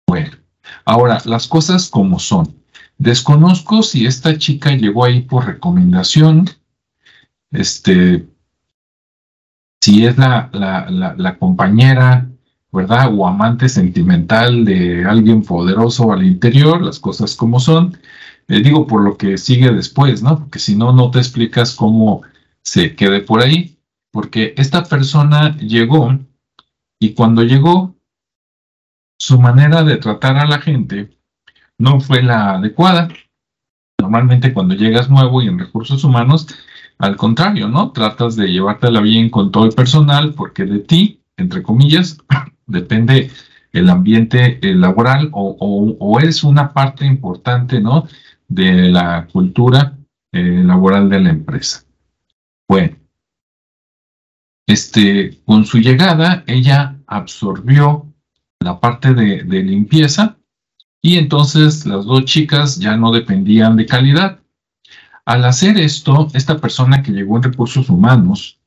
Bueno, 0.05 0.31
Ahora, 0.89 1.21
las 1.25 1.47
cosas 1.47 1.87
como 1.87 2.17
son. 2.17 2.55
Desconozco 2.97 3.83
si 3.83 4.07
esta 4.07 4.39
chica 4.39 4.71
llegó 4.71 5.05
ahí 5.05 5.21
por 5.21 5.45
recomendación, 5.45 6.49
este, 7.51 8.27
si 9.79 10.07
es 10.07 10.17
la, 10.17 10.49
la, 10.51 11.13
la, 11.15 11.37
compañera, 11.37 12.27
¿verdad? 12.71 13.13
O 13.15 13.27
amante 13.27 13.69
sentimental 13.69 14.65
de 14.65 15.05
alguien 15.05 15.43
poderoso 15.43 16.11
al 16.11 16.25
interior, 16.25 16.81
las 16.81 16.97
cosas 16.97 17.35
como 17.35 17.59
son. 17.59 17.95
Eh, 18.47 18.63
digo, 18.63 18.87
por 18.87 19.03
lo 19.03 19.15
que 19.15 19.37
sigue 19.37 19.69
después, 19.69 20.23
¿no? 20.23 20.39
Porque 20.39 20.57
si 20.57 20.75
no, 20.75 20.91
no 20.91 21.11
te 21.11 21.19
explicas 21.19 21.75
cómo 21.75 22.23
se 22.63 22.95
quede 22.95 23.21
por 23.21 23.43
ahí. 23.43 23.77
Porque 24.09 24.55
esta 24.57 24.83
persona 24.85 25.55
llegó 25.59 26.17
y 26.99 27.13
cuando 27.13 27.43
llegó, 27.43 27.93
su 29.19 29.39
manera 29.39 29.83
de 29.83 29.97
tratar 29.97 30.37
a 30.37 30.47
la 30.47 30.59
gente 30.59 31.17
no 31.77 31.99
fue 31.99 32.23
la 32.23 32.55
adecuada. 32.55 33.09
Normalmente 33.99 34.53
cuando 34.53 34.75
llegas 34.75 35.09
nuevo 35.09 35.41
y 35.41 35.47
en 35.47 35.59
recursos 35.59 36.03
humanos, 36.03 36.47
al 36.97 37.17
contrario, 37.17 37.67
¿no? 37.67 37.91
Tratas 37.91 38.35
de 38.35 38.47
llevártela 38.47 39.01
bien 39.01 39.29
con 39.29 39.51
todo 39.51 39.65
el 39.65 39.73
personal 39.73 40.33
porque 40.33 40.65
de 40.65 40.79
ti, 40.79 41.21
entre 41.37 41.61
comillas, 41.61 42.17
depende 42.65 43.29
el 43.71 43.89
ambiente 43.89 44.59
eh, 44.61 44.73
laboral 44.73 45.29
o, 45.33 46.19
es 46.21 46.43
una 46.43 46.73
parte 46.73 47.05
importante, 47.05 47.81
¿no? 47.81 48.07
De 48.47 48.89
la 48.89 49.27
cultura 49.31 49.97
eh, 50.31 50.63
laboral 50.63 51.09
de 51.09 51.19
la 51.19 51.29
empresa. 51.29 51.83
Bueno, 52.67 52.97
este, 54.65 55.39
con 55.45 55.65
su 55.65 55.79
llegada, 55.79 56.43
ella 56.47 56.99
absorbió 57.07 58.08
la 58.59 58.79
parte 58.79 59.13
de, 59.13 59.63
limpieza 59.63 60.37
y 61.01 61.17
entonces 61.17 61.85
las 61.85 62.05
dos 62.05 62.25
chicas 62.25 62.77
ya 62.77 62.97
no 62.97 63.11
dependían 63.11 63.77
de 63.77 63.85
calidad. 63.85 64.39
Al 65.25 65.45
hacer 65.45 65.77
esto, 65.77 66.27
esta 66.33 66.57
persona 66.57 67.01
que 67.01 67.11
llegó 67.11 67.37
en 67.37 67.43
recursos 67.43 67.89
humanos 67.89 68.59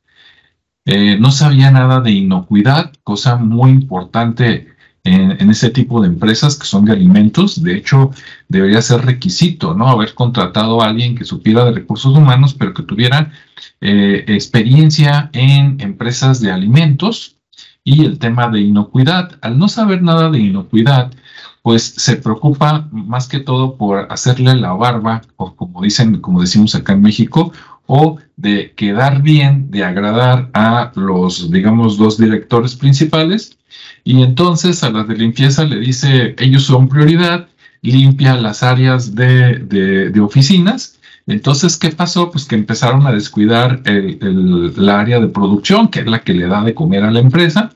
eh, 0.86 1.18
no 1.18 1.30
sabía 1.30 1.70
nada 1.70 2.00
de 2.00 2.12
inocuidad, 2.12 2.92
cosa 3.04 3.36
muy 3.36 3.70
importante 3.70 4.68
en, 5.04 5.50
ese 5.50 5.70
tipo 5.70 6.00
de 6.00 6.08
empresas 6.08 6.56
que 6.56 6.66
son 6.66 6.84
de 6.84 6.92
alimentos. 6.92 7.62
De 7.62 7.76
hecho, 7.76 8.12
debería 8.48 8.80
ser 8.80 9.04
requisito, 9.04 9.74
¿no? 9.74 9.88
Haber 9.88 10.14
contratado 10.14 10.80
a 10.80 10.86
alguien 10.86 11.16
que 11.16 11.24
supiera 11.24 11.64
de 11.64 11.72
recursos 11.72 12.16
humanos, 12.16 12.54
pero 12.54 12.72
que 12.72 12.84
tuviera 12.84 13.32
eh, 13.80 14.24
experiencia 14.28 15.28
en 15.32 15.80
empresas 15.80 16.40
de 16.40 16.52
alimentos 16.52 17.41
y 17.84 18.04
el 18.04 18.18
tema 18.18 18.48
de 18.48 18.60
inocuidad. 18.60 19.38
Al 19.40 19.58
no 19.58 19.68
saber 19.68 20.02
nada 20.02 20.30
de 20.30 20.38
inocuidad, 20.38 21.10
pues 21.62 21.94
se 21.96 22.16
preocupa 22.16 22.88
más 22.90 23.28
que 23.28 23.40
todo 23.40 23.76
por 23.76 24.10
hacerle 24.10 24.54
la 24.56 24.72
barba, 24.72 25.22
o 25.36 25.54
como 25.54 25.82
dicen, 25.82 26.20
como 26.20 26.40
decimos 26.40 26.74
acá 26.74 26.92
en 26.92 27.02
México, 27.02 27.52
o 27.86 28.18
de 28.36 28.72
quedar 28.74 29.22
bien, 29.22 29.70
de 29.70 29.84
agradar 29.84 30.50
a 30.54 30.92
los, 30.96 31.50
digamos, 31.50 31.96
dos 31.96 32.18
directores 32.18 32.74
principales. 32.76 33.58
Y 34.04 34.22
entonces 34.22 34.82
a 34.82 34.90
las 34.90 35.06
de 35.08 35.16
limpieza 35.16 35.64
le 35.64 35.78
dice, 35.78 36.34
ellos 36.38 36.64
son 36.64 36.88
prioridad, 36.88 37.48
limpia 37.82 38.34
las 38.34 38.62
áreas 38.62 39.14
de, 39.14 39.58
de, 39.58 40.20
oficinas. 40.20 40.98
Entonces, 41.26 41.76
¿qué 41.76 41.90
pasó? 41.90 42.30
Pues 42.30 42.44
que 42.44 42.56
empezaron 42.56 43.06
a 43.06 43.12
descuidar 43.12 43.82
el, 43.84 44.88
área 44.88 45.20
de 45.20 45.28
producción, 45.28 45.88
que 45.88 46.00
es 46.00 46.06
la 46.06 46.20
que 46.22 46.34
le 46.34 46.46
da 46.46 46.62
de 46.64 46.74
comer 46.74 47.04
a 47.04 47.10
la 47.10 47.20
empresa. 47.20 47.74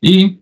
Y 0.00 0.40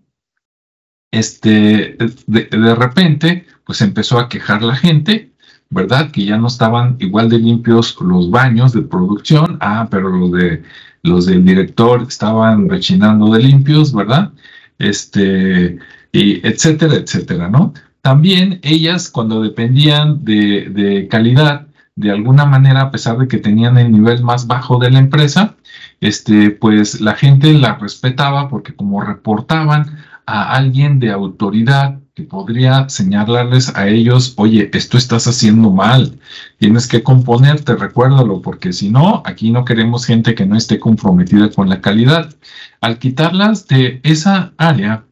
este, 1.11 1.97
de, 2.27 2.45
de 2.45 2.75
repente, 2.75 3.47
pues 3.65 3.81
empezó 3.81 4.19
a 4.19 4.29
quejar 4.29 4.63
la 4.63 4.77
gente 4.77 5.35
¿verdad? 5.71 6.11
Que 6.13 6.25
ya 6.25 6.37
no 6.37 6.47
estaban 6.47 6.97
igual 7.01 7.29
de 7.29 7.39
limpios 7.39 7.97
los 8.01 8.31
baños 8.31 8.73
de 8.73 8.83
producción, 8.83 9.59
ah, 9.61 9.89
pero 9.91 10.09
los 10.09 10.33
de 10.33 10.63
los 11.03 11.27
del 11.27 11.45
director 11.45 12.03
estaban 12.09 12.69
rechinando 12.69 13.31
de 13.33 13.43
limpios, 13.43 13.93
¿verdad? 13.93 14.33
Este, 14.79 15.79
y 16.13 16.47
etcétera, 16.47 16.95
etcétera, 16.95 17.49
¿no? 17.51 17.75
También 18.01 18.61
ellas, 18.63 19.11
cuando 19.11 19.43
dependían 19.43 20.25
de, 20.25 20.71
de 20.71 21.09
calidad, 21.09 21.67
de 21.97 22.11
alguna 22.11 22.45
manera, 22.45 22.83
a 22.83 22.91
pesar 22.91 23.19
de 23.19 23.29
que 23.29 23.39
tenían 23.39 23.79
el 23.79 23.93
nivel 23.93 24.23
más 24.23 24.47
bajo 24.47 24.79
de 24.79 24.91
la 24.91 24.99
empresa, 24.99 25.57
este, 26.01 26.51
pues 26.51 27.01
la 27.01 27.15
gente 27.15 27.53
la 27.53 27.77
respetaba 27.77 28.49
porque 28.49 28.75
como 28.75 29.01
reportaban 29.01 29.99
a 30.27 30.55
alguien 30.55 30.99
de 30.99 31.13
autoridad 31.13 32.01
que 32.15 32.23
podría 32.23 32.89
señalarles 32.89 33.75
a 33.77 33.89
ellos, 33.89 34.35
oye, 34.37 34.71
esto 34.73 34.97
estás 34.97 35.27
haciendo 35.27 35.71
mal, 35.71 36.19
tienes 36.59 36.87
que 36.87 37.03
componerte, 37.03 37.75
recuérdalo, 37.75 38.41
porque 38.41 38.73
si 38.73 38.91
no, 38.91 39.23
aquí 39.25 39.51
no 39.51 39.65
queremos 39.65 40.07
gente 40.07 40.35
que 40.35 40.47
no 40.47 40.57
esté 40.57 40.79
comprometida 40.79 41.51
con 41.51 41.69
la 41.69 41.81
calidad. 41.81 42.33
Al 42.81 42.99
quitarlas 42.99 43.67
de 43.67 44.01
esa 44.05 44.53
área, 44.59 45.05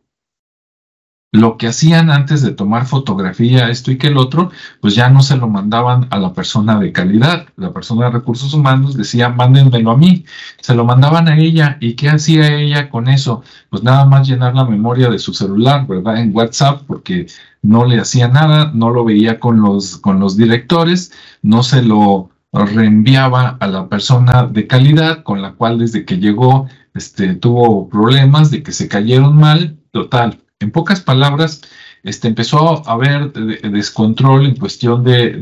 lo 1.32 1.56
que 1.56 1.66
hacían 1.66 2.10
antes 2.10 2.42
de 2.42 2.52
tomar 2.52 2.86
fotografía, 2.86 3.70
esto 3.70 3.90
y 3.90 3.96
que 3.96 4.08
el 4.08 4.18
otro, 4.18 4.50
pues 4.80 4.94
ya 4.94 5.08
no 5.08 5.22
se 5.22 5.36
lo 5.36 5.48
mandaban 5.48 6.06
a 6.10 6.18
la 6.18 6.34
persona 6.34 6.78
de 6.78 6.92
calidad. 6.92 7.46
La 7.56 7.72
persona 7.72 8.06
de 8.06 8.12
recursos 8.12 8.52
humanos 8.52 8.96
decía, 8.96 9.30
mándenmelo 9.30 9.92
a 9.92 9.96
mí. 9.96 10.26
Se 10.60 10.74
lo 10.74 10.84
mandaban 10.84 11.28
a 11.28 11.38
ella. 11.38 11.78
¿Y 11.80 11.94
qué 11.94 12.10
hacía 12.10 12.54
ella 12.54 12.90
con 12.90 13.08
eso? 13.08 13.42
Pues 13.70 13.82
nada 13.82 14.04
más 14.04 14.28
llenar 14.28 14.54
la 14.54 14.66
memoria 14.66 15.08
de 15.08 15.18
su 15.18 15.32
celular, 15.32 15.86
¿verdad? 15.86 16.18
En 16.18 16.36
WhatsApp, 16.36 16.82
porque 16.86 17.26
no 17.62 17.86
le 17.86 17.98
hacía 17.98 18.28
nada, 18.28 18.70
no 18.74 18.90
lo 18.90 19.02
veía 19.04 19.40
con 19.40 19.60
los, 19.62 19.96
con 19.96 20.20
los 20.20 20.36
directores, 20.36 21.12
no 21.40 21.62
se 21.62 21.82
lo 21.82 22.28
reenviaba 22.52 23.56
a 23.58 23.66
la 23.68 23.88
persona 23.88 24.44
de 24.44 24.66
calidad, 24.66 25.22
con 25.22 25.40
la 25.40 25.52
cual 25.52 25.78
desde 25.78 26.04
que 26.04 26.18
llegó 26.18 26.68
este, 26.92 27.34
tuvo 27.36 27.88
problemas 27.88 28.50
de 28.50 28.62
que 28.62 28.72
se 28.72 28.86
cayeron 28.88 29.36
mal. 29.38 29.78
Total, 29.92 30.38
en 30.62 30.70
pocas 30.70 31.00
palabras, 31.00 31.62
este, 32.02 32.28
empezó 32.28 32.86
a 32.88 32.92
haber 32.92 33.32
descontrol 33.32 34.46
en 34.46 34.56
cuestión 34.56 35.04
de, 35.04 35.32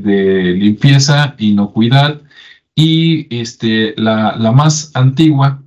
limpieza, 0.58 1.34
inocuidad, 1.38 2.20
y 2.74 3.34
este, 3.34 3.94
la, 3.96 4.36
la, 4.36 4.52
más 4.52 4.90
antigua, 4.94 5.62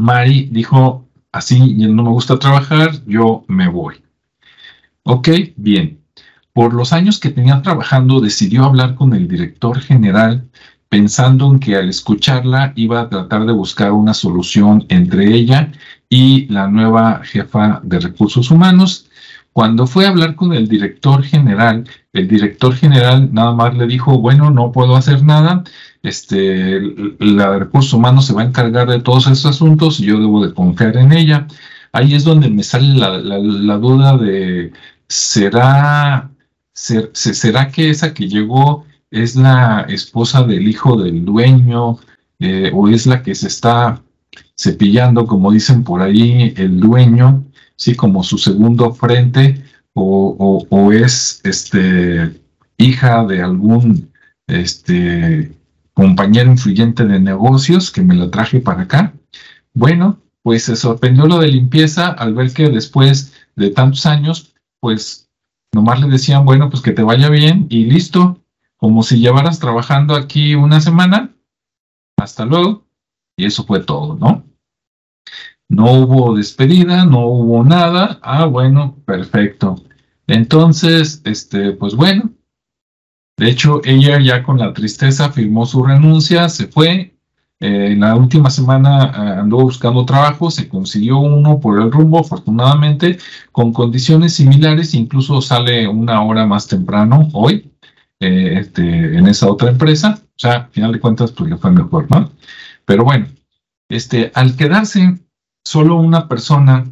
Mari, 0.00 0.48
dijo, 0.50 1.06
así 1.32 1.74
no 1.74 2.02
me 2.02 2.10
gusta 2.10 2.38
trabajar, 2.38 2.92
yo 3.06 3.44
me 3.48 3.68
voy. 3.68 4.02
Ok, 5.04 5.28
bien. 5.56 6.00
Por 6.52 6.74
los 6.74 6.92
años 6.92 7.20
que 7.20 7.30
tenía 7.30 7.62
trabajando, 7.62 8.20
decidió 8.20 8.64
hablar 8.64 8.94
con 8.94 9.14
el 9.14 9.28
director 9.28 9.80
general 9.80 10.48
pensando 10.90 11.50
en 11.52 11.60
que 11.60 11.76
al 11.76 11.88
escucharla 11.88 12.72
iba 12.76 13.00
a 13.00 13.08
tratar 13.08 13.46
de 13.46 13.52
buscar 13.52 13.92
una 13.92 14.12
solución 14.12 14.84
entre 14.88 15.32
ella 15.32 15.72
y 16.08 16.46
la 16.52 16.66
nueva 16.66 17.22
jefa 17.24 17.80
de 17.84 18.00
recursos 18.00 18.50
humanos. 18.50 19.06
Cuando 19.52 19.86
fue 19.86 20.06
a 20.06 20.10
hablar 20.10 20.34
con 20.34 20.52
el 20.52 20.68
director 20.68 21.22
general, 21.22 21.88
el 22.12 22.28
director 22.28 22.74
general 22.74 23.32
nada 23.32 23.54
más 23.54 23.74
le 23.76 23.86
dijo, 23.86 24.18
bueno, 24.18 24.50
no 24.50 24.72
puedo 24.72 24.96
hacer 24.96 25.22
nada, 25.22 25.62
este, 26.02 26.80
la 27.20 27.52
de 27.52 27.58
recursos 27.60 27.92
humanos 27.92 28.26
se 28.26 28.34
va 28.34 28.42
a 28.42 28.46
encargar 28.46 28.88
de 28.88 29.00
todos 29.00 29.26
esos 29.28 29.46
asuntos 29.46 30.00
y 30.00 30.06
yo 30.06 30.18
debo 30.18 30.44
de 30.44 30.54
confiar 30.54 30.96
en 30.96 31.12
ella. 31.12 31.46
Ahí 31.92 32.14
es 32.14 32.24
donde 32.24 32.50
me 32.50 32.64
sale 32.64 32.94
la, 32.94 33.78
duda 33.78 34.16
de, 34.16 34.72
¿será, 35.08 36.30
¿será 36.72 37.68
que 37.70 37.90
esa 37.90 38.12
que 38.14 38.28
llegó 38.28 38.86
es 39.10 39.36
la 39.36 39.82
esposa 39.88 40.44
del 40.44 40.68
hijo 40.68 40.96
del 40.96 41.24
dueño 41.24 41.98
eh, 42.38 42.70
o 42.74 42.88
es 42.88 43.06
la 43.06 43.22
que 43.22 43.34
se 43.34 43.48
está 43.48 44.02
cepillando, 44.56 45.26
como 45.26 45.52
dicen 45.52 45.84
por 45.84 46.02
ahí, 46.02 46.54
el 46.56 46.80
dueño, 46.80 47.44
sí, 47.76 47.94
como 47.94 48.22
su 48.22 48.38
segundo 48.38 48.92
frente, 48.94 49.64
o, 49.94 50.92
es 50.92 51.40
este, 51.44 52.40
hija 52.78 53.24
de 53.24 53.42
algún 53.42 54.10
este, 54.46 55.52
compañero 55.94 56.50
influyente 56.50 57.04
de 57.04 57.20
negocios 57.20 57.90
que 57.90 58.02
me 58.02 58.14
la 58.14 58.30
traje 58.30 58.60
para 58.60 58.82
acá. 58.82 59.12
Bueno, 59.74 60.20
pues 60.42 60.64
se 60.64 60.76
sorprendió 60.76 61.26
lo 61.26 61.38
de 61.38 61.48
limpieza 61.48 62.08
al 62.08 62.34
ver 62.34 62.52
que 62.52 62.68
después 62.70 63.34
de 63.56 63.70
tantos 63.70 64.06
años, 64.06 64.54
pues 64.80 65.28
nomás 65.72 66.00
le 66.00 66.08
decían, 66.08 66.44
bueno, 66.44 66.70
pues 66.70 66.82
que 66.82 66.92
te 66.92 67.02
vaya 67.02 67.28
bien 67.28 67.66
y 67.68 67.84
listo, 67.84 68.38
como 68.80 69.02
si 69.02 69.20
llevaras 69.20 69.60
trabajando 69.60 70.14
aquí 70.16 70.54
una 70.54 70.80
semana, 70.80 71.34
hasta 72.16 72.46
luego, 72.46 72.86
y 73.36 73.44
eso 73.44 73.64
fue 73.64 73.80
todo, 73.80 74.16
¿no? 74.16 74.44
No 75.68 75.92
hubo 75.92 76.34
despedida, 76.34 77.04
no 77.04 77.26
hubo 77.26 77.62
nada, 77.62 78.18
ah, 78.22 78.46
bueno, 78.46 78.96
perfecto. 79.04 79.76
Entonces, 80.26 81.20
este, 81.24 81.72
pues 81.72 81.94
bueno, 81.94 82.30
de 83.36 83.48
hecho, 83.48 83.80
ella 83.84 84.18
ya 84.20 84.42
con 84.42 84.58
la 84.58 84.72
tristeza 84.72 85.30
firmó 85.30 85.66
su 85.66 85.82
renuncia, 85.82 86.48
se 86.48 86.66
fue. 86.66 87.14
Eh, 87.60 87.92
en 87.92 88.00
la 88.00 88.16
última 88.16 88.50
semana 88.50 89.04
eh, 89.04 89.40
andó 89.40 89.58
buscando 89.58 90.04
trabajo, 90.06 90.50
se 90.50 90.68
consiguió 90.68 91.18
uno 91.18 91.60
por 91.60 91.80
el 91.80 91.92
rumbo, 91.92 92.18
afortunadamente, 92.18 93.18
con 93.52 93.72
condiciones 93.72 94.34
similares, 94.34 94.94
incluso 94.94 95.42
sale 95.42 95.86
una 95.86 96.22
hora 96.22 96.46
más 96.46 96.66
temprano 96.66 97.28
hoy, 97.32 97.69
eh, 98.20 98.58
este, 98.60 99.16
en 99.16 99.26
esa 99.26 99.50
otra 99.50 99.70
empresa. 99.70 100.20
O 100.22 100.38
sea, 100.38 100.52
al 100.52 100.70
final 100.70 100.92
de 100.92 101.00
cuentas, 101.00 101.32
pues 101.32 101.50
le 101.50 101.56
fue 101.56 101.70
mejor, 101.70 102.06
¿no? 102.10 102.30
Pero 102.84 103.04
bueno, 103.04 103.26
este, 103.88 104.30
al 104.34 104.56
quedarse 104.56 105.18
solo 105.64 105.96
una 105.96 106.28
persona 106.28 106.84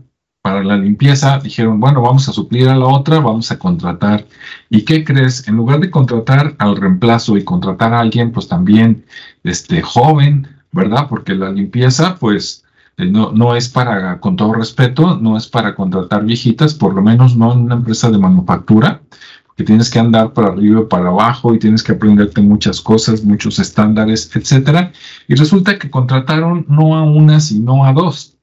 para 0.43 0.65
la 0.65 0.77
limpieza, 0.77 1.39
dijeron, 1.39 1.81
bueno, 1.81 2.01
vamos 2.01 2.29
a 2.29 2.33
suplir 2.33 2.69
a 2.69 2.77
la 2.77 2.87
otra, 2.87 3.21
vamos 3.21 3.51
a 3.51 3.59
contratar. 3.59 4.27
¿Y 4.71 4.83
qué 4.83 5.05
crees? 5.05 5.47
En 5.49 5.57
lugar 5.57 5.81
de 5.81 5.91
contratar 5.91 6.55
al 6.59 6.77
reemplazo 6.77 7.37
y 7.37 7.45
contratar 7.45 7.93
a 7.93 8.01
alguien, 8.01 8.33
pues 8.33 8.49
también 8.49 9.05
este, 9.45 9.83
joven, 9.83 10.49
¿verdad? 10.73 11.07
Porque 11.09 11.35
la 11.35 11.51
limpieza, 11.51 12.17
pues, 12.19 12.65
eh, 12.97 13.07
no, 13.07 13.33
no 13.33 13.55
es 13.55 13.69
para, 13.69 14.21
con 14.21 14.37
todo 14.37 14.55
respeto, 14.55 15.19
no 15.19 15.37
es 15.37 15.47
para 15.47 15.75
contratar 15.75 16.25
viejitas, 16.25 16.75
por 16.75 16.95
lo 16.95 17.03
menos 17.03 17.37
no 17.37 17.53
en 17.53 17.61
una 17.61 17.75
empresa 17.75 18.11
de 18.11 18.19
manufactura, 18.19 19.03
que 19.59 19.65
tienes 19.65 19.91
que 19.91 19.99
andar 19.99 20.33
para 20.33 20.49
arriba 20.49 20.83
y 20.83 20.85
para 20.85 21.09
abajo 21.09 21.53
y 21.53 21.59
tienes 21.59 21.83
que 21.83 21.91
aprenderte 21.91 22.41
muchas 22.41 22.81
cosas, 22.81 23.25
muchos 23.25 23.59
estándares, 23.59 24.31
etcétera. 24.33 24.93
Y 25.27 25.35
resulta 25.35 25.81
que 25.81 25.91
contrataron 25.91 26.65
no 26.69 26.97
a 26.97 27.03
una, 27.03 27.41
sino 27.41 27.85
a 27.85 27.93
dos. 27.93 28.37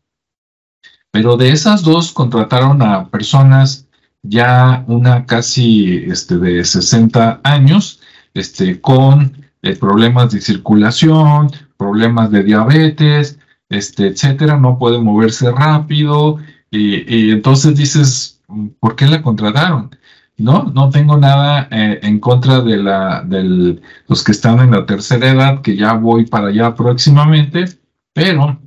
Pero 1.11 1.37
de 1.37 1.51
esas 1.51 1.83
dos 1.83 2.11
contrataron 2.11 2.81
a 2.81 3.07
personas 3.07 3.87
ya 4.23 4.83
una 4.87 5.25
casi 5.25 6.03
este, 6.07 6.37
de 6.37 6.65
60 6.65 7.39
años, 7.43 8.01
este, 8.33 8.81
con 8.81 9.47
eh, 9.61 9.77
problemas 9.77 10.33
de 10.33 10.41
circulación, 10.41 11.49
problemas 11.77 12.29
de 12.29 12.43
diabetes, 12.43 13.39
este, 13.69 14.07
etcétera, 14.07 14.57
no 14.57 14.77
puede 14.77 14.99
moverse 14.99 15.49
rápido, 15.49 16.39
y, 16.71 17.31
entonces 17.31 17.77
dices, 17.77 18.41
¿por 18.81 18.97
qué 18.97 19.07
la 19.07 19.21
contrataron? 19.21 19.95
No, 20.37 20.63
no 20.63 20.89
tengo 20.89 21.17
nada 21.17 21.67
eh, 21.71 21.99
en 22.03 22.19
contra 22.19 22.61
de 22.61 22.77
la, 22.77 23.21
de 23.21 23.81
los 24.07 24.23
que 24.23 24.33
están 24.33 24.59
en 24.59 24.71
la 24.71 24.85
tercera 24.85 25.31
edad, 25.31 25.61
que 25.61 25.77
ya 25.77 25.93
voy 25.93 26.25
para 26.25 26.47
allá 26.47 26.75
próximamente, 26.75 27.65
pero 28.13 28.59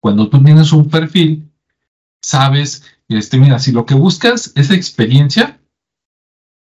cuando 0.00 0.28
tú 0.28 0.42
tienes 0.42 0.72
un 0.72 0.88
perfil, 0.88 1.50
sabes, 2.22 2.84
este, 3.08 3.38
mira, 3.38 3.58
si 3.58 3.72
lo 3.72 3.84
que 3.84 3.94
buscas 3.94 4.52
es 4.54 4.70
experiencia, 4.70 5.60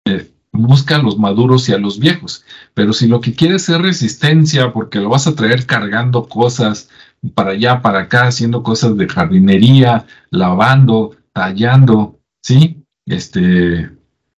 eh, 0.07 0.31
busca 0.52 0.97
a 0.97 1.02
los 1.02 1.19
maduros 1.19 1.69
y 1.69 1.73
a 1.73 1.78
los 1.78 1.99
viejos. 1.99 2.45
Pero 2.75 2.93
si 2.93 3.09
lo 3.09 3.21
que 3.21 3.35
quieres 3.35 3.69
es 3.69 3.81
resistencia, 3.81 4.73
porque 4.73 5.00
lo 5.00 5.11
vas 5.11 5.26
a 5.26 5.35
traer 5.35 5.67
cargando 5.67 6.28
cosas 6.28 6.88
para 7.35 7.50
allá, 7.50 7.83
para 7.83 8.00
acá, 8.00 8.28
haciendo 8.28 8.62
cosas 8.62 8.97
de 8.97 9.09
jardinería, 9.09 10.07
lavando, 10.31 11.17
tallando, 11.33 12.21
¿sí? 12.43 12.85
Este, 13.09 13.91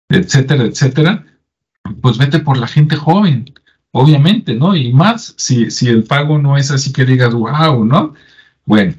etcétera, 0.09 0.63
etcétera, 0.63 1.25
pues 2.01 2.17
vete 2.17 2.39
por 2.39 2.57
la 2.57 2.67
gente 2.67 2.95
joven, 2.95 3.45
obviamente, 3.91 4.53
¿no? 4.55 4.75
Y 4.75 4.93
más 4.93 5.33
si, 5.37 5.71
si 5.71 5.87
el 5.87 6.03
pago 6.03 6.37
no 6.37 6.57
es 6.57 6.71
así 6.71 6.93
que 6.93 7.05
digas, 7.05 7.33
wow, 7.33 7.83
¿no? 7.85 8.13
Bueno, 8.65 8.93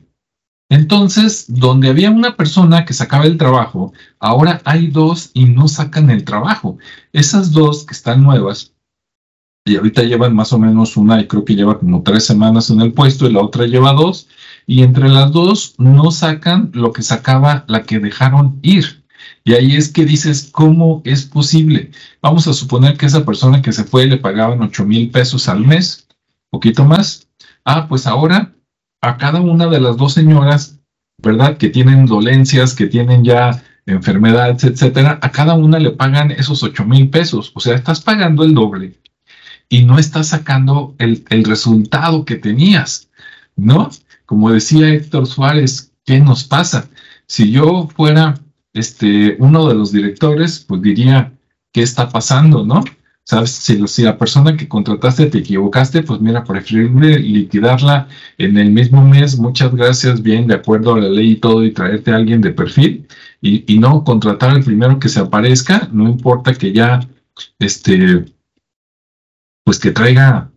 entonces, 0.70 1.46
donde 1.48 1.88
había 1.88 2.10
una 2.10 2.36
persona 2.36 2.84
que 2.84 2.94
sacaba 2.94 3.24
el 3.24 3.38
trabajo, 3.38 3.92
ahora 4.20 4.60
hay 4.64 4.86
dos 4.86 5.30
y 5.34 5.46
no 5.46 5.66
sacan 5.66 6.10
el 6.10 6.24
trabajo. 6.24 6.78
Esas 7.12 7.50
dos 7.50 7.84
que 7.84 7.92
están 7.92 8.22
nuevas, 8.22 8.72
y 9.64 9.76
ahorita 9.76 10.02
llevan 10.02 10.34
más 10.34 10.52
o 10.52 10.58
menos 10.58 10.96
una, 10.96 11.20
y 11.20 11.26
creo 11.26 11.44
que 11.44 11.56
lleva 11.56 11.78
como 11.78 12.02
tres 12.02 12.24
semanas 12.24 12.70
en 12.70 12.80
el 12.80 12.92
puesto, 12.92 13.28
y 13.28 13.32
la 13.32 13.40
otra 13.40 13.66
lleva 13.66 13.92
dos, 13.92 14.28
y 14.66 14.82
entre 14.82 15.08
las 15.08 15.32
dos 15.32 15.74
no 15.78 16.12
sacan 16.12 16.70
lo 16.72 16.92
que 16.92 17.02
sacaba 17.02 17.64
la 17.66 17.82
que 17.82 17.98
dejaron 17.98 18.60
ir. 18.62 18.99
Y 19.44 19.54
ahí 19.54 19.76
es 19.76 19.90
que 19.90 20.04
dices, 20.04 20.50
¿cómo 20.52 21.02
es 21.04 21.24
posible? 21.24 21.90
Vamos 22.20 22.46
a 22.46 22.52
suponer 22.52 22.96
que 22.96 23.06
esa 23.06 23.24
persona 23.24 23.62
que 23.62 23.72
se 23.72 23.84
fue 23.84 24.06
le 24.06 24.18
pagaban 24.18 24.62
8 24.62 24.84
mil 24.84 25.10
pesos 25.10 25.48
al 25.48 25.66
mes, 25.66 26.06
poquito 26.50 26.84
más. 26.84 27.28
Ah, 27.64 27.86
pues 27.88 28.06
ahora 28.06 28.52
a 29.00 29.16
cada 29.16 29.40
una 29.40 29.66
de 29.66 29.80
las 29.80 29.96
dos 29.96 30.12
señoras, 30.12 30.78
¿verdad? 31.18 31.56
Que 31.56 31.70
tienen 31.70 32.06
dolencias, 32.06 32.74
que 32.74 32.86
tienen 32.86 33.24
ya 33.24 33.62
enfermedades, 33.86 34.64
etcétera, 34.64 35.18
a 35.22 35.30
cada 35.30 35.54
una 35.54 35.78
le 35.78 35.90
pagan 35.90 36.30
esos 36.30 36.62
ocho 36.62 36.84
mil 36.84 37.08
pesos. 37.08 37.52
O 37.54 37.60
sea, 37.60 37.74
estás 37.74 38.00
pagando 38.00 38.44
el 38.44 38.54
doble 38.54 38.94
y 39.68 39.84
no 39.84 39.98
estás 39.98 40.28
sacando 40.28 40.94
el, 40.98 41.24
el 41.30 41.44
resultado 41.44 42.24
que 42.24 42.36
tenías, 42.36 43.08
¿no? 43.56 43.90
Como 44.26 44.50
decía 44.52 44.88
Héctor 44.90 45.26
Suárez, 45.26 45.92
¿qué 46.04 46.20
nos 46.20 46.44
pasa? 46.44 46.88
Si 47.26 47.50
yo 47.50 47.88
fuera 47.96 48.34
este, 48.72 49.36
uno 49.38 49.68
de 49.68 49.74
los 49.74 49.92
directores, 49.92 50.60
pues 50.60 50.82
diría, 50.82 51.32
¿qué 51.72 51.82
está 51.82 52.08
pasando, 52.08 52.64
no? 52.64 52.84
¿Sabes? 53.24 53.50
Si, 53.50 54.02
la 54.02 54.18
persona 54.18 54.56
que 54.56 54.68
contrataste 54.68 55.26
te 55.26 55.38
equivocaste, 55.38 56.02
pues 56.02 56.20
mira, 56.20 56.42
preferible 56.44 57.18
liquidarla 57.18 58.08
en 58.38 58.58
el 58.58 58.70
mismo 58.70 59.06
mes. 59.06 59.38
Muchas 59.38 59.74
gracias, 59.74 60.22
bien, 60.22 60.46
de 60.48 60.54
acuerdo 60.54 60.94
a 60.94 61.00
la 61.00 61.08
ley 61.08 61.32
y 61.32 61.36
todo, 61.36 61.64
y 61.64 61.72
traerte 61.72 62.10
a 62.10 62.16
alguien 62.16 62.40
de 62.40 62.50
perfil 62.50 63.06
y, 63.40 63.78
no 63.78 64.04
contratar 64.04 64.50
al 64.50 64.64
primero 64.64 64.98
que 64.98 65.08
se 65.08 65.20
aparezca, 65.20 65.88
no 65.92 66.08
importa 66.08 66.54
que 66.54 66.72
ya, 66.72 67.00
este, 67.58 68.24
pues 69.64 69.78
que 69.78 69.92
traiga 69.92 70.50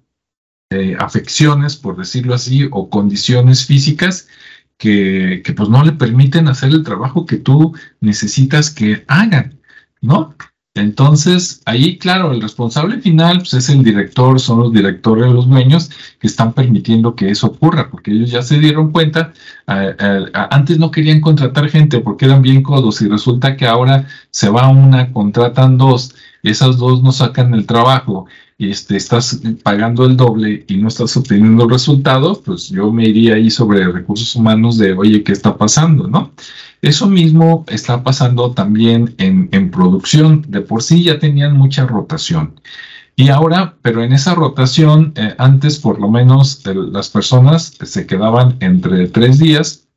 eh, 0.71 0.95
afecciones, 0.99 1.75
por 1.75 1.95
decirlo 1.97 2.33
así, 2.33 2.67
o 2.71 2.89
condiciones 2.89 3.65
físicas 3.65 4.27
que, 4.77 5.41
que 5.43 5.53
pues 5.53 5.69
no 5.69 5.83
le 5.83 5.93
permiten 5.93 6.47
hacer 6.47 6.69
el 6.71 6.83
trabajo 6.83 7.25
que 7.25 7.37
tú 7.37 7.75
necesitas 7.99 8.69
que 8.69 9.05
hagan, 9.07 9.59
¿no? 10.01 10.35
Entonces, 10.75 11.61
ahí, 11.65 11.99
claro, 11.99 12.31
el 12.31 12.41
responsable 12.41 12.99
final 12.99 13.39
pues, 13.39 13.53
es 13.53 13.69
el 13.69 13.83
director, 13.83 14.39
son 14.39 14.59
los 14.59 14.73
directores, 14.73 15.31
los 15.31 15.47
dueños 15.47 15.91
que 16.19 16.25
están 16.25 16.53
permitiendo 16.53 17.15
que 17.15 17.29
eso 17.29 17.47
ocurra, 17.47 17.91
porque 17.91 18.11
ellos 18.11 18.31
ya 18.31 18.41
se 18.41 18.57
dieron 18.57 18.91
cuenta, 18.91 19.33
antes 19.67 20.79
no 20.79 20.89
querían 20.89 21.21
contratar 21.21 21.69
gente 21.69 21.99
porque 21.99 22.25
eran 22.25 22.41
bien 22.41 22.63
codos 22.63 23.01
y 23.03 23.07
resulta 23.07 23.55
que 23.55 23.67
ahora 23.67 24.07
se 24.31 24.49
va 24.49 24.67
una, 24.67 25.11
contratan 25.13 25.77
dos, 25.77 26.15
esas 26.41 26.77
dos 26.77 27.03
no 27.03 27.11
sacan 27.11 27.53
el 27.53 27.67
trabajo 27.67 28.25
y 28.57 28.71
este, 28.71 28.97
estás 28.97 29.41
pagando 29.61 30.05
el 30.05 30.17
doble 30.17 30.65
y 30.67 30.77
no 30.77 30.87
estás 30.87 31.15
obteniendo 31.17 31.67
resultados, 31.67 32.39
pues 32.39 32.69
yo 32.69 32.91
me 32.91 33.07
iría 33.07 33.35
ahí 33.35 33.51
sobre 33.51 33.91
recursos 33.91 34.35
humanos 34.35 34.79
de, 34.79 34.93
oye, 34.93 35.23
¿qué 35.23 35.33
está 35.33 35.55
pasando? 35.55 36.07
¿No? 36.07 36.31
Eso 36.83 37.07
mismo 37.07 37.63
está 37.69 38.03
pasando 38.03 38.51
también 38.51 39.15
en, 39.17 39.71
producción. 39.71 40.43
De 40.49 40.59
por 40.59 40.83
sí 40.83 41.01
ya 41.01 41.17
tenían 41.17 41.55
mucha 41.55 41.87
rotación. 41.87 42.59
Y 43.15 43.29
ahora, 43.29 43.77
pero 43.81 44.03
en 44.03 44.11
esa 44.11 44.35
rotación, 44.35 45.13
eh, 45.15 45.33
antes 45.37 45.79
por 45.79 46.01
lo 46.01 46.09
menos 46.09 46.61
las 46.65 47.09
personas 47.09 47.77
se 47.81 48.05
quedaban 48.05 48.57
entre 48.59 49.07
tres 49.07 49.39
días 49.39 49.87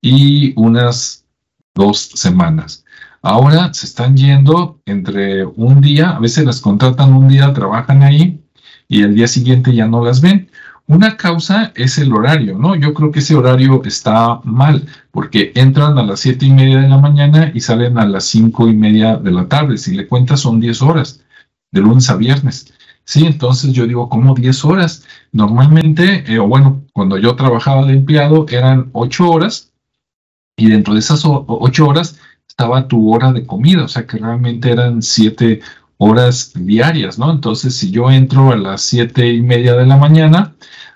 y 0.00 0.54
unas 0.56 1.26
dos 1.74 1.98
semanas. 2.14 2.86
Ahora 3.20 3.74
se 3.74 3.84
están 3.84 4.16
yendo 4.16 4.80
entre 4.86 5.44
un 5.44 5.82
día, 5.82 6.10
a 6.16 6.18
veces 6.18 6.46
las 6.46 6.62
contratan 6.62 7.12
un 7.12 7.28
día, 7.28 7.52
trabajan 7.52 8.02
ahí 8.02 8.42
y 8.88 9.02
el 9.02 9.14
día 9.14 9.28
siguiente 9.28 9.74
ya 9.74 9.86
no 9.86 10.02
las 10.02 10.22
ven. 10.22 10.50
Una 10.92 11.16
causa 11.16 11.72
es 11.74 11.96
el 11.96 12.12
horario, 12.12 12.58
¿no? 12.58 12.74
Yo 12.74 12.92
creo 12.92 13.10
que 13.10 13.20
ese 13.20 13.34
horario 13.34 13.82
está 13.82 14.42
mal, 14.44 14.86
porque 15.10 15.50
entran 15.54 15.96
a 15.96 16.02
las 16.02 16.20
siete 16.20 16.44
y 16.44 16.50
media 16.50 16.82
de 16.82 16.88
la 16.88 16.98
mañana 16.98 17.50
y 17.54 17.60
salen 17.60 17.96
a 17.96 18.04
las 18.04 18.24
cinco 18.24 18.68
y 18.68 18.76
media 18.76 19.16
de 19.16 19.30
la 19.30 19.48
tarde. 19.48 19.78
Si 19.78 19.94
le 19.94 20.06
cuentas 20.06 20.40
son 20.40 20.60
10 20.60 20.82
horas, 20.82 21.24
de 21.70 21.80
lunes 21.80 22.10
a 22.10 22.16
viernes. 22.16 22.74
Sí, 23.04 23.24
entonces 23.24 23.72
yo 23.72 23.86
digo, 23.86 24.10
¿cómo 24.10 24.34
10 24.34 24.66
horas? 24.66 25.06
Normalmente, 25.32 26.30
eh, 26.30 26.38
bueno, 26.38 26.82
cuando 26.92 27.16
yo 27.16 27.36
trabajaba 27.36 27.86
de 27.86 27.94
empleado 27.94 28.44
eran 28.50 28.90
8 28.92 29.30
horas 29.30 29.72
y 30.58 30.68
dentro 30.68 30.92
de 30.92 31.00
esas 31.00 31.22
8 31.24 31.88
horas 31.88 32.18
estaba 32.46 32.86
tu 32.86 33.14
hora 33.14 33.32
de 33.32 33.46
comida, 33.46 33.84
o 33.84 33.88
sea 33.88 34.06
que 34.06 34.18
realmente 34.18 34.70
eran 34.70 35.00
7 35.00 35.62
horas 36.02 36.52
diarias, 36.54 37.16
¿no? 37.16 37.30
Entonces, 37.30 37.76
si 37.76 37.92
yo 37.92 38.10
entro 38.10 38.50
a 38.50 38.56
las 38.56 38.82
siete 38.82 39.32
y 39.32 39.40
media 39.40 39.74
de 39.74 39.86
la 39.86 39.96
mañana, 39.96 40.54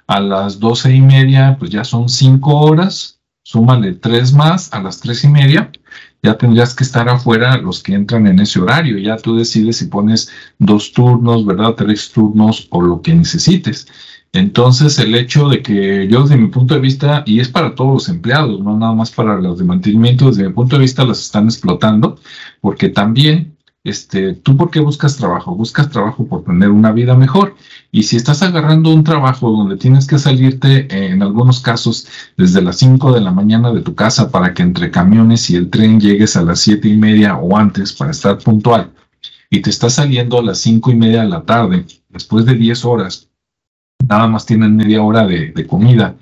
a 0.08 0.20
las 0.20 0.58
doce 0.58 0.92
y 0.94 1.00
media, 1.00 1.56
pues 1.58 1.70
ya 1.70 1.84
son 1.84 2.08
cinco 2.08 2.56
horas, 2.60 3.20
súmale 3.44 3.92
tres 3.94 4.32
más 4.32 4.72
a 4.72 4.82
las 4.82 4.98
tres 4.98 5.22
y 5.22 5.28
media, 5.28 5.70
ya 6.24 6.36
tendrías 6.36 6.74
que 6.74 6.82
estar 6.82 7.08
afuera 7.08 7.56
los 7.56 7.82
que 7.84 7.94
entran 7.94 8.26
en 8.26 8.40
ese 8.40 8.58
horario. 8.60 8.98
Ya 8.98 9.16
tú 9.16 9.36
decides 9.36 9.76
si 9.76 9.86
pones 9.86 10.28
dos 10.58 10.92
turnos, 10.92 11.46
¿verdad? 11.46 11.74
Tres 11.76 12.10
turnos 12.10 12.66
o 12.70 12.82
lo 12.82 13.00
que 13.00 13.14
necesites. 13.14 13.86
Entonces, 14.32 14.98
el 14.98 15.14
hecho 15.14 15.48
de 15.48 15.62
que 15.62 16.08
yo 16.08 16.22
desde 16.22 16.36
mi 16.36 16.48
punto 16.48 16.74
de 16.74 16.80
vista, 16.80 17.22
y 17.26 17.38
es 17.38 17.48
para 17.48 17.76
todos 17.76 17.92
los 17.94 18.08
empleados, 18.08 18.60
no 18.60 18.76
nada 18.76 18.92
más 18.92 19.12
para 19.12 19.36
los 19.40 19.58
de 19.58 19.64
mantenimiento, 19.64 20.26
desde 20.26 20.48
mi 20.48 20.52
punto 20.52 20.76
de 20.76 20.82
vista 20.82 21.04
las 21.04 21.20
están 21.20 21.44
explotando, 21.44 22.18
porque 22.60 22.88
también 22.88 23.55
este, 23.88 24.34
¿tú 24.34 24.56
por 24.56 24.70
qué 24.70 24.80
buscas 24.80 25.16
trabajo? 25.16 25.54
Buscas 25.54 25.90
trabajo 25.90 26.26
por 26.26 26.44
tener 26.44 26.70
una 26.70 26.92
vida 26.92 27.14
mejor. 27.14 27.54
Y 27.92 28.02
si 28.02 28.16
estás 28.16 28.42
agarrando 28.42 28.92
un 28.92 29.04
trabajo 29.04 29.50
donde 29.50 29.76
tienes 29.76 30.06
que 30.06 30.18
salirte, 30.18 30.86
eh, 30.90 31.10
en 31.12 31.22
algunos 31.22 31.60
casos, 31.60 32.08
desde 32.36 32.62
las 32.62 32.78
5 32.78 33.12
de 33.12 33.20
la 33.20 33.30
mañana 33.30 33.72
de 33.72 33.82
tu 33.82 33.94
casa 33.94 34.30
para 34.30 34.54
que 34.54 34.62
entre 34.62 34.90
camiones 34.90 35.48
y 35.50 35.56
el 35.56 35.70
tren 35.70 36.00
llegues 36.00 36.36
a 36.36 36.42
las 36.42 36.60
7 36.60 36.88
y 36.88 36.96
media 36.96 37.36
o 37.36 37.56
antes 37.56 37.92
para 37.92 38.10
estar 38.10 38.38
puntual, 38.38 38.92
y 39.50 39.60
te 39.62 39.70
estás 39.70 39.94
saliendo 39.94 40.38
a 40.38 40.42
las 40.42 40.58
5 40.58 40.90
y 40.90 40.96
media 40.96 41.22
de 41.22 41.28
la 41.28 41.44
tarde, 41.44 41.86
después 42.08 42.44
de 42.44 42.54
10 42.54 42.84
horas, 42.84 43.28
nada 44.08 44.26
más 44.26 44.46
tienen 44.46 44.76
media 44.76 45.02
hora 45.02 45.26
de, 45.26 45.52
de 45.52 45.66
comida 45.66 46.16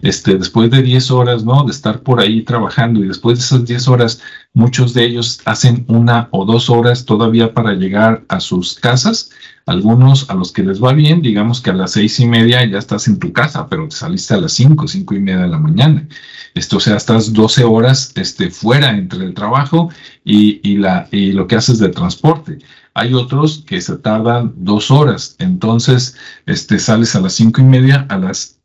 este, 0.00 0.36
después 0.36 0.70
de 0.70 0.82
10 0.82 1.10
horas, 1.10 1.44
¿no? 1.44 1.64
De 1.64 1.72
estar 1.72 2.00
por 2.02 2.20
ahí 2.20 2.42
trabajando 2.42 3.02
y 3.02 3.08
después 3.08 3.38
de 3.38 3.44
esas 3.44 3.64
10 3.64 3.88
horas, 3.88 4.20
muchos 4.54 4.94
de 4.94 5.04
ellos 5.04 5.40
hacen 5.44 5.84
una 5.88 6.28
o 6.30 6.44
dos 6.44 6.70
horas 6.70 7.04
todavía 7.04 7.52
para 7.52 7.74
llegar 7.74 8.24
a 8.28 8.40
sus 8.40 8.74
casas. 8.74 9.30
Algunos 9.66 10.30
a 10.30 10.34
los 10.34 10.52
que 10.52 10.62
les 10.62 10.82
va 10.82 10.92
bien, 10.94 11.20
digamos 11.20 11.60
que 11.60 11.70
a 11.70 11.74
las 11.74 11.92
seis 11.92 12.18
y 12.20 12.26
media 12.26 12.64
ya 12.64 12.78
estás 12.78 13.06
en 13.06 13.18
tu 13.18 13.32
casa, 13.32 13.68
pero 13.68 13.86
te 13.88 13.96
saliste 13.96 14.34
a 14.34 14.38
las 14.38 14.52
cinco, 14.52 14.88
cinco 14.88 15.14
y 15.14 15.20
media 15.20 15.42
de 15.42 15.48
la 15.48 15.58
mañana. 15.58 16.08
Esto, 16.54 16.78
o 16.78 16.80
sea, 16.80 16.96
estás 16.96 17.32
12 17.32 17.64
horas 17.64 18.12
este, 18.14 18.50
fuera 18.50 18.90
entre 18.90 19.24
el 19.24 19.34
trabajo 19.34 19.90
y, 20.24 20.76
la, 20.78 21.08
y 21.12 21.32
lo 21.32 21.46
que 21.46 21.56
haces 21.56 21.78
de 21.78 21.90
transporte. 21.90 22.58
Hay 22.94 23.14
otros 23.14 23.62
que 23.66 23.80
se 23.80 23.96
tardan 23.96 24.54
dos 24.56 24.90
horas, 24.90 25.36
entonces 25.38 26.16
este, 26.46 26.78
sales 26.78 27.14
a 27.14 27.20
las 27.20 27.34
cinco 27.34 27.60
y 27.60 27.64
media, 27.64 28.06
a 28.08 28.18
las 28.18 28.57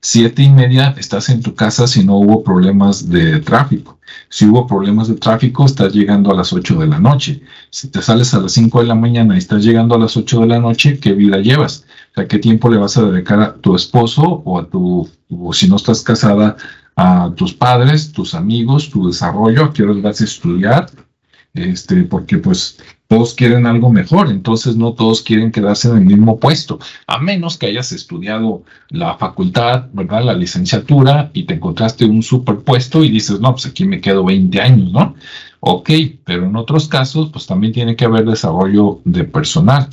siete 0.00 0.42
y 0.42 0.50
media 0.50 0.94
estás 0.98 1.28
en 1.28 1.42
tu 1.42 1.54
casa 1.54 1.86
si 1.86 2.04
no 2.04 2.16
hubo 2.16 2.42
problemas 2.42 3.08
de 3.08 3.40
tráfico. 3.40 3.98
Si 4.28 4.46
hubo 4.46 4.66
problemas 4.66 5.08
de 5.08 5.14
tráfico, 5.14 5.66
estás 5.66 5.92
llegando 5.92 6.30
a 6.30 6.34
las 6.34 6.52
8 6.52 6.78
de 6.80 6.86
la 6.86 6.98
noche. 6.98 7.42
Si 7.70 7.88
te 7.88 8.02
sales 8.02 8.34
a 8.34 8.40
las 8.40 8.52
5 8.52 8.80
de 8.80 8.86
la 8.86 8.94
mañana 8.94 9.34
y 9.34 9.38
estás 9.38 9.62
llegando 9.64 9.94
a 9.94 9.98
las 9.98 10.16
8 10.16 10.40
de 10.40 10.46
la 10.46 10.58
noche, 10.58 10.98
¿qué 10.98 11.12
vida 11.12 11.38
llevas? 11.38 11.84
O 12.12 12.14
sea, 12.14 12.28
¿qué 12.28 12.38
tiempo 12.38 12.68
le 12.68 12.78
vas 12.78 12.96
a 12.96 13.02
dedicar 13.02 13.40
a 13.40 13.54
tu 13.54 13.74
esposo 13.74 14.42
o 14.44 14.58
a 14.58 14.66
tu, 14.66 15.08
o 15.30 15.52
si 15.52 15.68
no 15.68 15.76
estás 15.76 16.02
casada, 16.02 16.56
a 16.96 17.32
tus 17.36 17.54
padres, 17.54 18.12
tus 18.12 18.34
amigos, 18.34 18.90
tu 18.90 19.06
desarrollo, 19.06 19.64
a 19.64 19.72
qué 19.72 19.82
horas 19.82 20.02
vas 20.02 20.20
a 20.20 20.24
estudiar? 20.24 20.86
Este, 21.54 22.04
porque 22.04 22.38
pues 22.38 22.78
todos 23.08 23.34
quieren 23.34 23.66
algo 23.66 23.90
mejor, 23.90 24.30
entonces 24.30 24.76
no 24.76 24.92
todos 24.92 25.20
quieren 25.22 25.50
quedarse 25.50 25.88
en 25.88 25.96
el 25.96 26.04
mismo 26.04 26.38
puesto, 26.38 26.78
a 27.08 27.18
menos 27.18 27.58
que 27.58 27.66
hayas 27.66 27.90
estudiado 27.90 28.62
la 28.88 29.16
facultad, 29.16 29.88
¿verdad? 29.92 30.24
La 30.24 30.34
licenciatura 30.34 31.32
y 31.34 31.42
te 31.42 31.54
encontraste 31.54 32.04
un 32.04 32.22
superpuesto 32.22 33.02
y 33.02 33.10
dices, 33.10 33.40
no, 33.40 33.50
pues 33.50 33.66
aquí 33.66 33.84
me 33.84 34.00
quedo 34.00 34.24
20 34.24 34.60
años, 34.60 34.92
¿no? 34.92 35.16
Ok, 35.58 35.90
pero 36.24 36.46
en 36.46 36.54
otros 36.54 36.86
casos, 36.86 37.30
pues 37.32 37.46
también 37.48 37.72
tiene 37.72 37.96
que 37.96 38.04
haber 38.04 38.24
desarrollo 38.24 39.00
de 39.04 39.24
personal. 39.24 39.90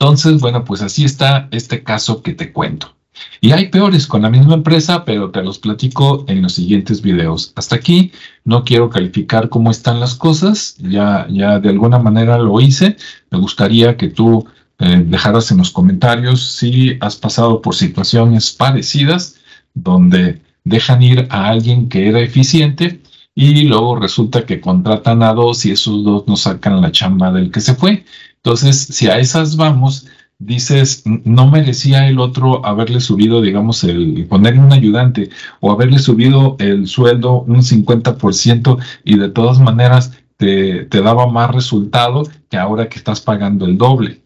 Entonces, 0.00 0.40
bueno, 0.40 0.64
pues 0.64 0.82
así 0.82 1.04
está 1.04 1.48
este 1.52 1.84
caso 1.84 2.22
que 2.22 2.34
te 2.34 2.52
cuento. 2.52 2.97
Y 3.40 3.52
hay 3.52 3.68
peores 3.68 4.06
con 4.06 4.22
la 4.22 4.30
misma 4.30 4.54
empresa, 4.54 5.04
pero 5.04 5.30
te 5.30 5.42
los 5.42 5.58
platico 5.58 6.24
en 6.28 6.42
los 6.42 6.54
siguientes 6.54 7.02
videos. 7.02 7.52
Hasta 7.56 7.76
aquí, 7.76 8.12
no 8.44 8.64
quiero 8.64 8.90
calificar 8.90 9.48
cómo 9.48 9.70
están 9.70 10.00
las 10.00 10.14
cosas, 10.14 10.76
ya, 10.78 11.26
ya 11.30 11.58
de 11.58 11.68
alguna 11.68 11.98
manera 11.98 12.38
lo 12.38 12.60
hice. 12.60 12.96
Me 13.30 13.38
gustaría 13.38 13.96
que 13.96 14.08
tú 14.08 14.46
eh, 14.78 15.02
dejaras 15.06 15.50
en 15.50 15.58
los 15.58 15.70
comentarios 15.70 16.42
si 16.52 16.96
has 17.00 17.16
pasado 17.16 17.60
por 17.60 17.74
situaciones 17.74 18.52
parecidas 18.52 19.36
donde 19.74 20.40
dejan 20.64 21.02
ir 21.02 21.26
a 21.30 21.48
alguien 21.48 21.88
que 21.88 22.08
era 22.08 22.20
eficiente 22.20 23.00
y 23.34 23.62
luego 23.62 23.96
resulta 23.96 24.44
que 24.44 24.60
contratan 24.60 25.22
a 25.22 25.32
dos 25.32 25.64
y 25.64 25.72
esos 25.72 26.04
dos 26.04 26.24
no 26.26 26.36
sacan 26.36 26.80
la 26.80 26.92
chamba 26.92 27.32
del 27.32 27.50
que 27.50 27.60
se 27.60 27.74
fue. 27.74 28.04
Entonces, 28.36 28.80
si 28.80 29.08
a 29.08 29.18
esas 29.18 29.56
vamos, 29.56 30.06
dices, 30.38 31.02
no 31.04 31.50
merecía 31.50 32.08
el 32.08 32.18
otro 32.20 32.64
haberle 32.64 33.00
subido, 33.00 33.40
digamos, 33.40 33.84
el 33.84 34.26
ponerle 34.28 34.60
un 34.60 34.72
ayudante 34.72 35.30
o 35.60 35.72
haberle 35.72 35.98
subido 35.98 36.56
el 36.58 36.86
sueldo 36.86 37.42
un 37.42 37.62
50% 37.62 38.78
y 39.04 39.18
de 39.18 39.28
todas 39.28 39.58
maneras 39.58 40.12
te, 40.36 40.84
te 40.84 41.02
daba 41.02 41.26
más 41.26 41.50
resultado 41.52 42.22
que 42.48 42.56
ahora 42.56 42.88
que 42.88 42.98
estás 42.98 43.20
pagando 43.20 43.66
el 43.66 43.76
doble. 43.76 44.22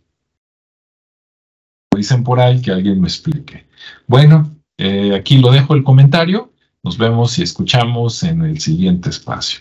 Dicen 1.96 2.24
por 2.24 2.40
ahí 2.40 2.60
que 2.60 2.70
alguien 2.70 3.00
me 3.00 3.08
explique. 3.08 3.66
Bueno, 4.06 4.54
eh, 4.78 5.14
aquí 5.14 5.38
lo 5.38 5.50
dejo 5.50 5.74
el 5.74 5.84
comentario. 5.84 6.52
Nos 6.82 6.98
vemos 6.98 7.38
y 7.38 7.42
escuchamos 7.42 8.22
en 8.22 8.42
el 8.42 8.60
siguiente 8.60 9.10
espacio. 9.10 9.60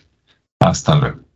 Hasta 0.59 0.95
luego. 0.95 1.30